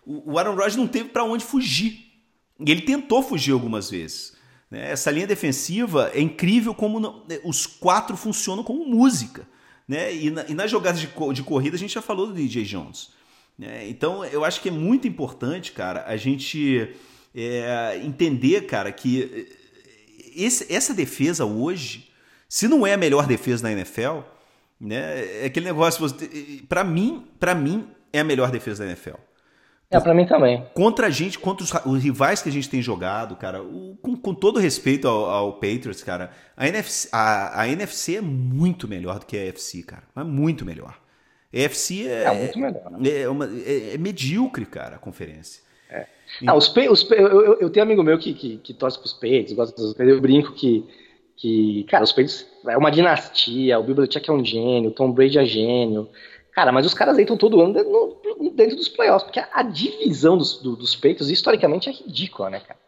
[0.06, 2.12] o Aaron Rodgers não teve para onde fugir.
[2.60, 4.34] E ele tentou fugir algumas vezes.
[4.70, 4.92] Né?
[4.92, 9.48] Essa linha defensiva é incrível como não, os quatro funcionam como música.
[9.88, 10.15] Né?
[10.15, 13.10] E, na, e nas jogadas de, de corrida a gente já falou do DJ Jones.
[13.58, 13.88] Né?
[13.89, 16.96] Então eu acho que é muito importante, cara, a gente
[17.36, 22.10] é, entender, cara, que eh, esse, essa defesa hoje,
[22.48, 24.19] se não é a melhor defesa na NFL,
[24.80, 26.06] né, é aquele negócio.
[26.67, 29.15] Para mim, para mim é a melhor defesa da NFL.
[29.97, 30.65] É, pra mim também.
[30.73, 34.15] Contra a gente, contra os, os rivais que a gente tem jogado, cara, o, com,
[34.15, 39.19] com, todo respeito ao, ao, Patriots, cara, a NFC, a, a NFC é muito melhor
[39.19, 40.03] do que a AFC, cara.
[40.13, 40.97] Mas muito melhor.
[41.53, 42.91] A AFC é, é muito melhor.
[42.91, 43.21] Né?
[43.21, 45.62] É, uma, é, é, medíocre, cara, a conferência.
[45.89, 46.08] É.
[46.47, 49.13] Ah, os, os, eu, eu, eu, tenho um amigo meu que, que, que torce pros
[49.13, 50.84] Patriots, gosta dos Patriots, eu brinco que,
[51.38, 55.38] que, cara, os Patriots é uma dinastia, o Belichick é um gênio, o Tom Brady
[55.38, 56.10] é gênio,
[56.56, 57.74] Cara, mas os caras entram todo ano
[58.54, 62.80] dentro, dos playoffs, porque a divisão dos, do, dos peitos, historicamente, é ridícula, né, cara?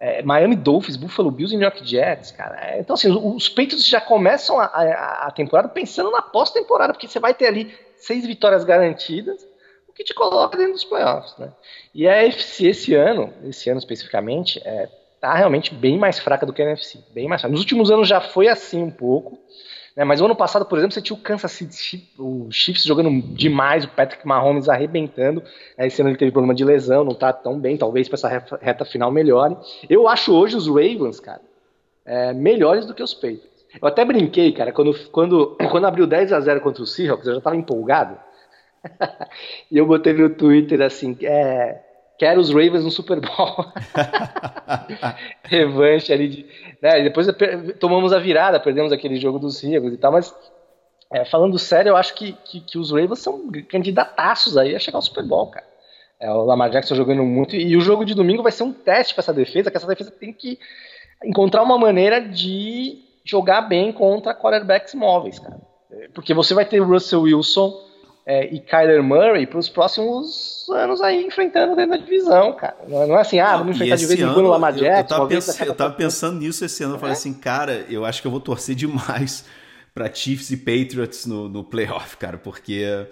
[0.00, 2.58] É, Miami Dolphins, Buffalo Bills e New York Jets, cara.
[2.60, 6.92] É, então, assim, os, os peitos já começam a, a, a temporada pensando na pós-temporada,
[6.92, 9.46] porque você vai ter ali seis vitórias garantidas,
[9.88, 11.52] o que te coloca dentro dos playoffs, né?
[11.94, 14.88] E a NFC esse ano, esse ano especificamente, é,
[15.20, 17.52] tá realmente bem mais fraca do que a NFC, bem mais fraca.
[17.52, 19.38] Nos últimos anos já foi assim um pouco,
[19.96, 20.04] né?
[20.04, 23.84] Mas o ano passado, por exemplo, você tinha o Kansas City, o Chiefs jogando demais,
[23.84, 25.42] o Patrick Mahomes arrebentando.
[25.78, 28.84] Esse ano ele teve problema de lesão, não tá tão bem, talvez para essa reta
[28.84, 29.56] final melhore.
[29.88, 31.42] Eu acho hoje os Ravens, cara,
[32.04, 33.52] é, melhores do que os Patriots.
[33.80, 37.34] Eu até brinquei, cara, quando, quando, quando abriu 10 a 0 contra o Seahawks, eu
[37.34, 38.18] já tava empolgado.
[39.70, 41.80] e eu botei no Twitter assim, é,
[42.22, 43.66] quero os Ravens no Super Bowl.
[45.42, 46.46] Revanche ali de,
[46.80, 47.02] né?
[47.02, 47.26] depois
[47.80, 50.32] tomamos a virada, perdemos aquele jogo dos Seagulls e tal, mas
[51.12, 54.98] é, falando sério, eu acho que, que, que, os Ravens são candidataços aí a chegar
[54.98, 55.66] ao Super Bowl, cara.
[56.20, 59.14] É, o Lamar Jackson jogando muito, e o jogo de domingo vai ser um teste
[59.14, 60.60] para essa defesa, que essa defesa tem que
[61.24, 65.60] encontrar uma maneira de jogar bem contra quarterbacks móveis, cara.
[66.14, 67.91] Porque você vai ter Russell Wilson
[68.24, 72.76] é, e Kyler Murray para os próximos anos aí enfrentando dentro da divisão, cara.
[72.88, 75.14] Não, não é assim, ah, vamos enfrentar de vez em quando o Lamar Jackson.
[75.14, 77.18] Eu, tava, pens eu tava pensando nisso esse ano, eu falei é?
[77.18, 79.44] assim, cara, eu acho que eu vou torcer demais
[79.92, 83.06] para Chiefs e Patriots no, no playoff, cara, porque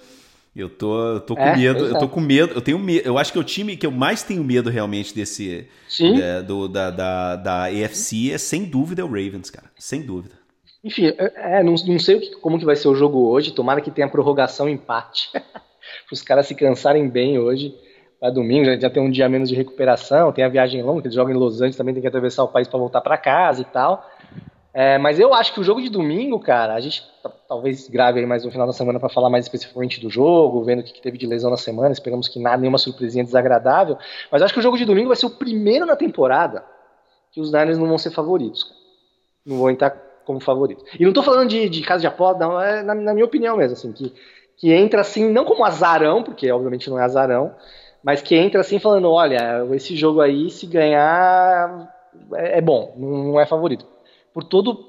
[0.55, 3.18] eu tô, eu tô com é, medo, eu tô com medo, eu tenho medo, eu
[3.18, 5.68] acho que o time que eu mais tenho medo realmente desse
[6.01, 10.39] é, do, da, da, da AFC é sem dúvida é o Ravens, cara, sem dúvida.
[10.83, 13.53] Enfim, é, não, não sei que, como que vai ser o jogo hoje.
[13.53, 15.31] Tomara que tenha prorrogação empate.
[16.11, 17.75] Os caras se cansarem bem hoje.
[18.19, 20.33] Para domingo já, já tem um dia menos de recuperação.
[20.33, 22.49] Tem a viagem longa, que eles jogam em Los Angeles, também tem que atravessar o
[22.49, 24.07] país para voltar para casa e tal.
[24.73, 27.03] É, mas eu acho que o jogo de domingo, cara, a gente
[27.49, 30.81] talvez grave aí mais no final da semana para falar mais especificamente do jogo, vendo
[30.81, 31.93] o que, teve de lesão na semana.
[31.93, 33.99] Esperamos que nada, nenhuma surpresinha desagradável.
[34.31, 36.64] Mas acho que o jogo de domingo vai ser o primeiro na temporada
[37.33, 38.64] que os Niners não vão ser favoritos.
[38.64, 38.77] Cara.
[39.45, 40.85] Não vão entrar como favoritos.
[40.99, 43.57] E não tô falando de, de casa de aposta, não, é na, na, minha opinião
[43.57, 44.14] mesmo, assim, que,
[44.57, 47.55] que entra assim, não como azarão, porque obviamente não é azarão,
[48.03, 51.93] mas que entra assim falando: olha, esse jogo aí, se ganhar,
[52.35, 53.85] é, é bom, não é favorito
[54.33, 54.88] por todo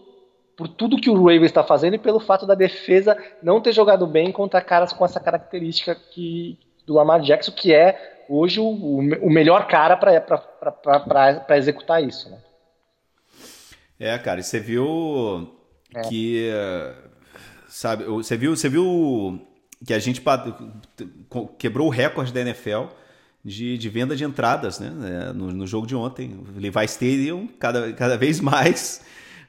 [0.56, 4.06] por tudo que o Ravens está fazendo e pelo fato da defesa não ter jogado
[4.06, 9.30] bem contra caras com essa característica que do Lamar Jackson, que é hoje o, o
[9.30, 12.30] melhor cara para executar isso.
[12.30, 12.38] Né?
[14.02, 15.56] É, cara, e você viu
[15.94, 16.02] é.
[16.02, 16.50] que.
[17.70, 19.40] Sabe, você viu, você viu
[19.86, 20.22] que a gente
[21.60, 22.86] quebrou o recorde da NFL
[23.46, 24.92] de, de venda de entradas né?
[25.30, 26.34] É, no, no jogo de ontem.
[26.34, 29.02] O Levi Stadium, cada, cada vez mais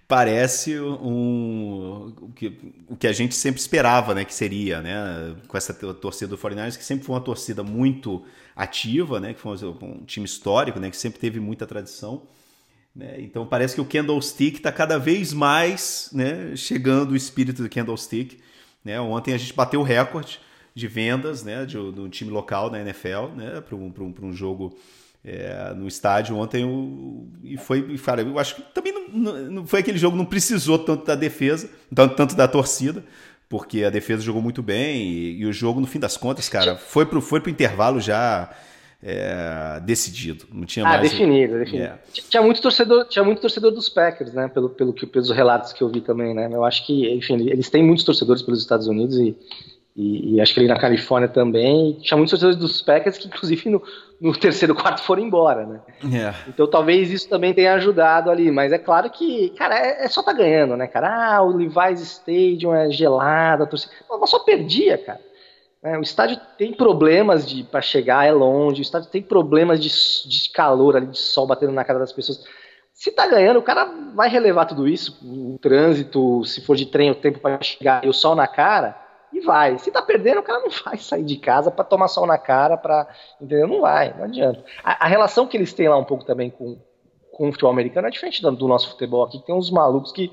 [0.07, 5.57] parece um, o, que, o que a gente sempre esperava né, que seria, né, com
[5.57, 8.23] essa torcida do 49ers, que sempre foi uma torcida muito
[8.55, 12.25] ativa, né, que foi um time histórico, né, que sempre teve muita tradição.
[12.95, 17.69] Né, então parece que o Candlestick está cada vez mais né, chegando o espírito do
[17.69, 18.39] Candlestick.
[18.85, 20.41] Né, ontem a gente bateu o recorde
[20.75, 24.33] de vendas né, de, de um time local na NFL né, para um, um, um
[24.33, 24.77] jogo
[25.25, 29.81] é, no estádio ontem o, e foi, cara, eu acho que também não, não, foi
[29.81, 33.05] aquele jogo, não precisou tanto da defesa, tanto, tanto da torcida,
[33.49, 36.77] porque a defesa jogou muito bem e, e o jogo, no fim das contas, cara,
[36.77, 38.51] foi pro, foi pro intervalo já
[39.03, 40.47] é, decidido.
[40.53, 41.11] Não tinha ah, mais.
[41.11, 41.85] definido, definido.
[41.87, 41.99] É.
[42.29, 44.49] Tinha muito torcedor, tinha muito torcedor dos Packers, né?
[44.49, 46.49] Pelo, pelo que, pelos relatos que eu vi também, né?
[46.53, 49.37] Eu acho que, enfim, eles têm muitos torcedores pelos Estados Unidos e
[49.95, 51.99] e, e, acho que ali na Califórnia também.
[52.01, 53.83] tinha muitos torcedores dos Packers que, inclusive, no,
[54.21, 55.81] no terceiro quarto foram embora, né?
[56.03, 56.39] Yeah.
[56.39, 56.49] É.
[56.49, 58.51] Então talvez isso também tenha ajudado ali.
[58.51, 61.35] Mas é claro que, cara, é, é só tá ganhando, né, cara?
[61.35, 63.93] Ah, o Levi's Stadium é gelado, a torcida.
[64.09, 65.21] Mas só perdia, cara.
[65.85, 69.89] É, o estádio tem problemas de para chegar, é longe, o estádio tem problemas de,
[70.29, 72.45] de calor ali, de sol batendo na cara das pessoas.
[72.95, 77.11] Se tá ganhando, o cara vai relevar tudo isso, o trânsito, se for de trem,
[77.11, 78.97] o tempo para chegar e o sol na cara
[79.33, 79.79] e vai.
[79.79, 82.77] Se tá perdendo, o cara não vai sair de casa para tomar sol na cara,
[82.77, 83.09] para
[83.41, 83.67] entendeu?
[83.67, 84.63] Não vai, não adianta.
[84.85, 86.79] A, a, relação que eles têm lá um pouco também com,
[87.33, 90.13] com o futebol americano é diferente do, do nosso futebol aqui, que tem uns malucos
[90.13, 90.31] que,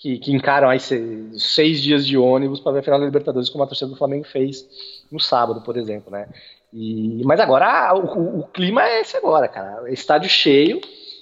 [0.00, 3.62] que, que encaram aí seis, dias de ônibus para ver a final da Libertadores, como
[3.62, 4.66] a torcida do Flamengo fez
[5.12, 6.26] no sábado, por exemplo, né?
[6.72, 9.92] E, mas agora o, o, clima é esse agora, cara.
[9.92, 10.80] Estádio cheio.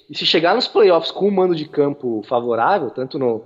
[0.09, 3.45] E se chegar nos playoffs com um mando de campo favorável, tanto no,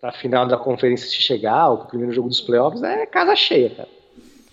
[0.00, 3.36] para a final da conferência se chegar, ou o primeiro jogo dos playoffs, é casa
[3.36, 3.88] cheia, cara.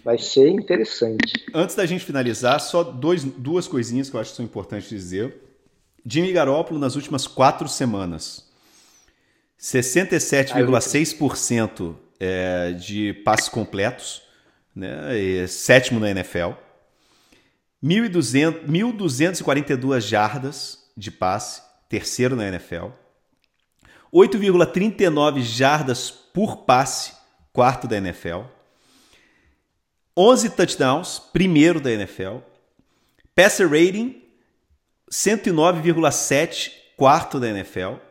[0.03, 1.33] Vai ser interessante.
[1.53, 5.41] Antes da gente finalizar, só dois, duas coisinhas que eu acho que são importantes dizer.
[6.05, 8.50] Jimmy Garoppolo nas últimas quatro semanas.
[9.61, 14.23] 67,6% é, de passes completos,
[14.75, 15.45] né?
[15.47, 16.53] sétimo na NFL.
[17.83, 22.87] 1.242 jardas de passe, terceiro na NFL.
[24.13, 27.13] 8,39 jardas por passe,
[27.53, 28.41] quarto da NFL.
[30.17, 32.39] 11 touchdowns, primeiro da NFL.
[33.33, 34.21] Passer rating,
[35.09, 38.10] 109,7, quarto da NFL.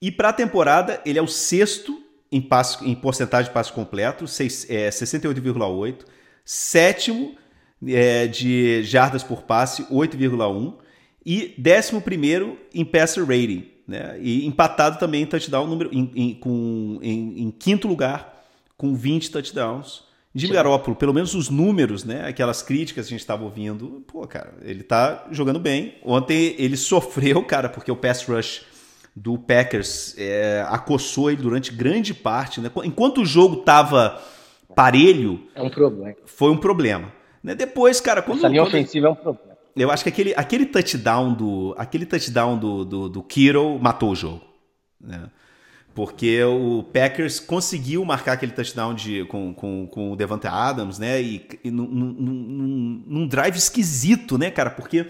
[0.00, 2.48] E para a temporada, ele é o sexto em,
[2.82, 6.04] em porcentagem de passe completo, é, 68,8.
[6.44, 7.34] Sétimo
[7.86, 10.74] é, de jardas por passe, 8,1.
[11.24, 14.18] E décimo primeiro em passer rating, né?
[14.20, 18.42] E empatado também em touchdown número, em, em, com, em, em, quinto lugar,
[18.76, 20.04] com 20 touchdowns.
[20.34, 22.26] Jimmy Garoppolo, pelo menos os números, né?
[22.26, 25.96] Aquelas críticas que a gente estava ouvindo, pô, cara, ele tá jogando bem.
[26.02, 28.62] Ontem ele sofreu, cara, porque o pass rush
[29.20, 32.70] do Packers é, acossou ele durante grande parte, né?
[32.84, 34.18] Enquanto o jogo tava
[34.74, 36.16] parelho, é um problema.
[36.24, 37.12] Foi um problema.
[37.42, 37.54] Né?
[37.54, 40.66] Depois, cara, quando essa linha quando, ofensiva é um problema eu acho que aquele, aquele
[40.66, 44.42] touchdown do aquele touchdown do, do, do Kittle matou o jogo.
[45.00, 45.30] Né?
[45.94, 51.20] Porque o Packers conseguiu marcar aquele touchdown de, com, com, com o Devante Adams, né?
[51.20, 54.70] E, e num, num, num, drive esquisito, né, cara?
[54.70, 55.06] Porque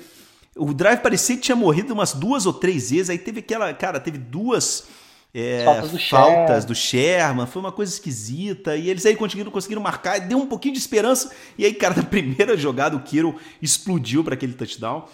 [0.61, 3.09] o drive parecia que tinha morrido umas duas ou três vezes.
[3.09, 3.73] Aí teve aquela.
[3.73, 4.87] Cara, teve duas
[5.33, 8.77] é, faltas, do, faltas do, Sherman, foi uma coisa esquisita.
[8.77, 11.31] E eles aí conseguiram, conseguiram marcar, deu um pouquinho de esperança.
[11.57, 15.07] E aí, cara, na primeira jogada, o Kiro explodiu para aquele touchdown,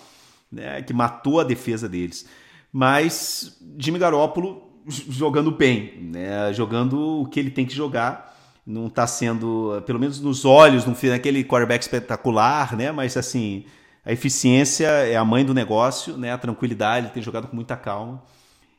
[0.50, 2.26] né, que matou a defesa deles.
[2.72, 8.34] Mas Jimmy Garoppolo jogando bem, né, jogando o que ele tem que jogar.
[8.66, 12.90] Não está sendo, pelo menos nos olhos, não fez aquele quarterback espetacular, né?
[12.90, 13.64] Mas assim,
[14.06, 16.32] a eficiência é a mãe do negócio, né?
[16.32, 18.22] A tranquilidade, ele tem jogado com muita calma.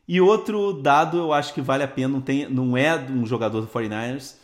[0.07, 3.59] E outro dado eu acho que vale a pena, não, tem, não é um jogador
[3.59, 4.35] do 49ers,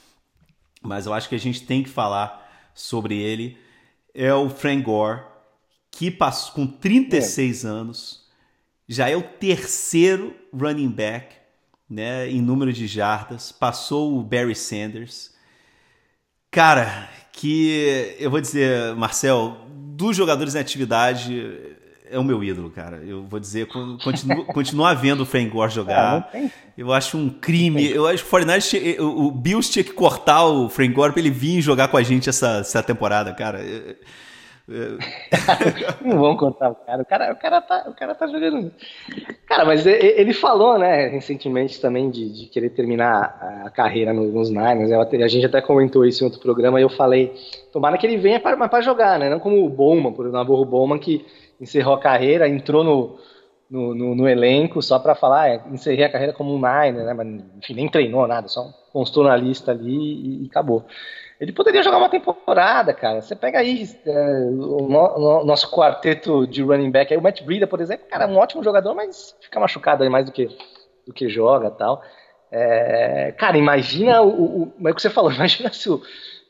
[0.81, 3.57] mas eu acho que a gente tem que falar sobre ele,
[4.13, 5.21] é o Frank Gore,
[5.89, 7.67] que passou com 36 é.
[7.69, 8.27] anos,
[8.85, 11.33] já é o terceiro running back
[11.89, 15.33] né, em número de jardas, passou o Barry Sanders.
[16.51, 19.57] Cara, que eu vou dizer, Marcel,
[19.95, 21.75] dos jogadores em atividade,
[22.09, 22.97] é o meu ídolo, cara.
[22.97, 26.29] Eu vou dizer, continuo, continuar vendo o Frank Gore jogar.
[26.33, 27.89] É, eu acho um crime.
[27.89, 31.31] Eu acho que o Fortnite, o Bills tinha que cortar o Frank Gore pra ele
[31.31, 33.59] vir jogar com a gente essa, essa temporada, cara.
[36.01, 37.01] não vão cortar o cara.
[37.01, 38.71] O cara, o cara, tá, o cara tá jogando.
[39.45, 44.91] Cara, mas ele falou, né, recentemente também de, de querer terminar a carreira nos Niners.
[44.91, 47.33] A gente até comentou isso em outro programa e eu falei,
[47.71, 49.29] tomara que ele venha para jogar, né?
[49.29, 51.25] Não como o Bowman, por exemplo, o Bowman que
[51.59, 53.19] encerrou a carreira, entrou no,
[53.69, 57.13] no, no, no elenco só para falar, é, encerrei a carreira como um Niner, né?
[57.13, 60.85] Mas enfim, nem treinou nada, só constou na lista ali e, e acabou.
[61.43, 63.21] Ele poderia jogar uma temporada, cara.
[63.21, 64.09] Você pega aí é,
[64.49, 68.23] o, no, o, nosso quarteto de running back, aí, o Matt Breida, por exemplo, cara,
[68.23, 70.47] é um ótimo jogador, mas fica machucado aí mais do que,
[71.05, 72.01] do que joga tal.
[72.49, 76.01] É, cara, imagina o, o, é que você falou, imagina se, o,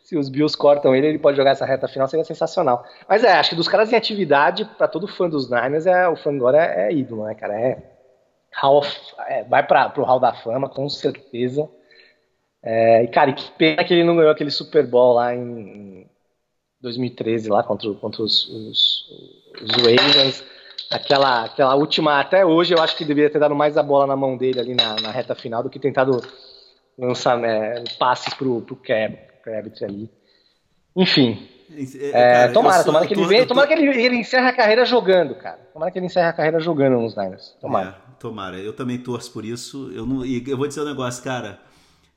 [0.03, 2.85] se os Bills cortam ele, ele pode jogar essa reta final, seria sensacional.
[3.09, 6.15] Mas é, acho que dos caras em atividade, para todo fã dos Niners, é, o
[6.15, 7.59] fã agora é, é ídolo, né, cara?
[7.59, 7.77] É,
[8.53, 8.95] Hall of,
[9.27, 11.67] é, vai para o Hall da Fama, com certeza.
[12.63, 16.07] É, e, cara, que pena que ele não ganhou aquele Super Bowl lá em,
[16.83, 19.09] 2013, lá contra, contra os, os,
[19.61, 20.43] os Ravens.
[20.91, 24.15] Aquela, aquela última, até hoje eu acho que deveria ter dado mais a bola na
[24.15, 26.21] mão dele ali na, na reta final do que tentado
[26.97, 30.09] lançar é, passes pro, pro Kravitz ali.
[30.95, 31.49] Enfim.
[31.71, 34.53] É, é, cara, tomara, sou, tomara que ele venha, tomara que ele, ele encerre a
[34.53, 35.57] carreira jogando, cara.
[35.73, 37.57] Tomara que ele encerre a carreira jogando nos Niners.
[37.59, 37.89] Tomara.
[37.89, 38.57] É, tomara.
[38.57, 39.89] Eu também torço por isso.
[39.95, 41.72] Eu não, e eu vou dizer um negócio, cara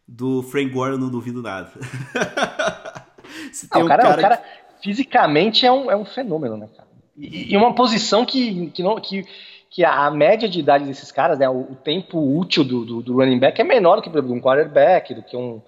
[0.07, 1.71] do Frank Gore eu não duvido nada.
[3.53, 4.19] Se tem ah, o, cara, um cara...
[4.19, 4.43] o cara
[4.83, 6.89] fisicamente é um, é um fenômeno, né, cara?
[7.17, 9.25] E, e uma posição que, que, não, que,
[9.71, 13.15] que a média de idade desses caras, né, o, o tempo útil do, do, do,
[13.15, 15.61] running back é menor do que, por exemplo, um quarterback, do que um.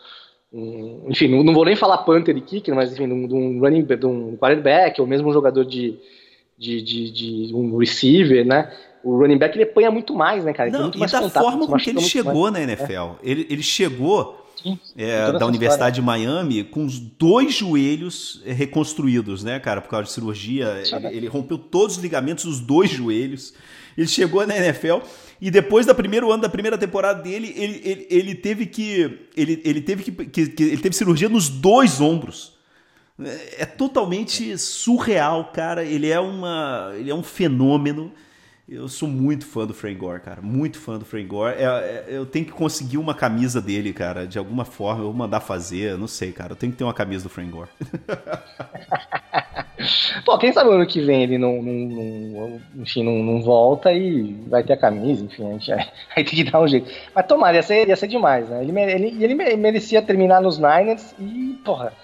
[0.53, 3.35] um enfim, não, não, vou nem falar punter e kicker, mas enfim, de um, de
[3.35, 5.99] um running de um quarterback, ou mesmo um jogador de,
[6.57, 7.11] de, de,
[7.49, 8.71] de um receiver, né?
[9.03, 10.71] O running back ele apanha muito mais, né, cara?
[10.71, 12.53] Não, e da contato, forma com que ele chegou mais.
[12.55, 12.93] na NFL.
[12.93, 13.17] É.
[13.23, 19.59] Ele, ele chegou Sim, é, da Universidade de Miami com os dois joelhos reconstruídos, né,
[19.61, 20.83] cara, por causa de cirurgia.
[20.85, 23.55] Ele, ele, rompeu todos os ligamentos dos dois joelhos.
[23.97, 24.99] Ele chegou na NFL
[25.41, 29.63] e depois do primeiro ano da primeira temporada dele, ele, ele, ele teve que ele,
[29.65, 32.57] ele teve que, que, que, ele teve cirurgia nos dois ombros.
[33.21, 35.85] É, é totalmente surreal, cara.
[35.85, 38.13] Ele é uma ele é um fenômeno.
[38.71, 40.43] Eu sou muito fã do Frank Gore, cara.
[40.43, 41.57] Muito fã do Frank Gore.
[41.57, 44.27] É, é, eu tenho que conseguir uma camisa dele, cara.
[44.27, 45.97] De alguma forma, eu vou mandar fazer.
[45.97, 46.53] Não sei, cara.
[46.53, 47.71] Eu tenho que ter uma camisa do Frank Gore.
[50.27, 54.35] Pô, quem sabe ano que vem ele não, não, não enfim, não, não, volta e
[54.49, 56.91] vai ter a camisa, enfim, a gente vai ter que dar um jeito.
[57.15, 58.63] Mas tomara, ia ser, ia ser demais, né?
[58.63, 61.95] Ele, ele, ele merecia terminar nos Niners e, porra,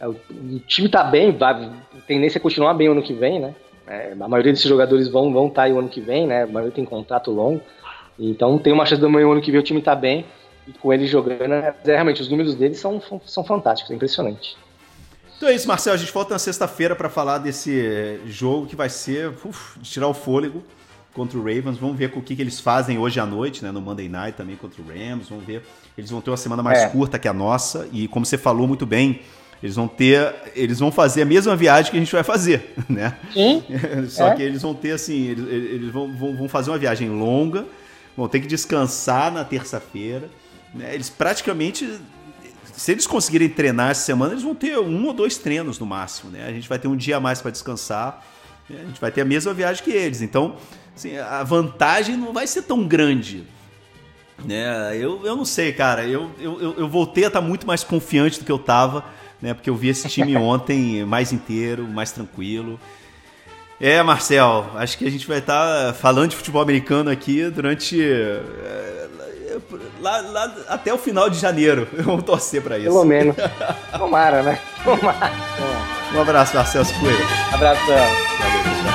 [0.00, 1.70] é, o, o time tá bem, vai,
[2.06, 3.54] tendência a continuar bem ano que vem, né?
[3.86, 6.44] É, a maioria desses jogadores vão vão estar tá aí o ano que vem, né?
[6.44, 7.60] A maioria tem contrato longo.
[8.18, 10.24] Então tem uma chance do amanhã o ano que vem o time estar tá bem
[10.66, 11.52] e com ele jogando.
[11.52, 14.56] É, realmente, os números dele são, são fantásticos, é impressionante.
[15.36, 15.96] Então é isso, Marcelo.
[15.96, 20.06] A gente volta na sexta-feira para falar desse jogo que vai ser uf, de tirar
[20.06, 20.62] o fôlego
[21.12, 21.78] contra o Ravens.
[21.78, 23.72] Vamos ver o que, que eles fazem hoje à noite, né?
[23.72, 25.28] No Monday Night também contra o Rams.
[25.28, 25.62] Vamos ver.
[25.98, 26.88] Eles vão ter uma semana mais é.
[26.88, 27.88] curta que a nossa.
[27.92, 29.20] E como você falou muito bem,
[29.62, 33.16] eles vão ter, eles vão fazer a mesma viagem que a gente vai fazer, né?
[33.32, 33.62] Sim.
[34.08, 34.34] Só é.
[34.34, 37.64] que eles vão ter assim, eles, eles vão, vão, vão, fazer uma viagem longa,
[38.16, 40.28] vão ter que descansar na terça-feira.
[40.74, 40.92] Né?
[40.92, 41.88] Eles praticamente,
[42.72, 46.32] se eles conseguirem treinar essa semana, eles vão ter um ou dois treinos no máximo,
[46.32, 46.44] né?
[46.44, 48.26] A gente vai ter um dia a mais para descansar,
[48.68, 48.80] né?
[48.82, 50.22] a gente vai ter a mesma viagem que eles.
[50.22, 50.56] Então,
[50.96, 53.44] assim, a vantagem não vai ser tão grande.
[54.44, 54.96] Né?
[54.96, 56.04] Eu, eu não sei, cara.
[56.04, 59.04] Eu, eu, eu voltei a estar muito mais confiante do que eu estava
[59.42, 59.52] né?
[59.52, 62.78] Porque eu vi esse time ontem mais inteiro, mais tranquilo.
[63.80, 68.00] É, Marcel, acho que a gente vai estar tá falando de futebol americano aqui durante.
[68.00, 69.08] É,
[70.00, 71.88] lá, lá, até o final de janeiro.
[71.98, 72.86] Vamos torcer para isso.
[72.86, 73.34] Pelo menos.
[73.98, 74.60] Tomara, né?
[74.84, 75.32] Tomara.
[76.14, 76.84] Um abraço, Marcel.
[77.00, 77.24] Cuida.
[77.52, 77.96] Abração.
[78.38, 78.91] Valeu,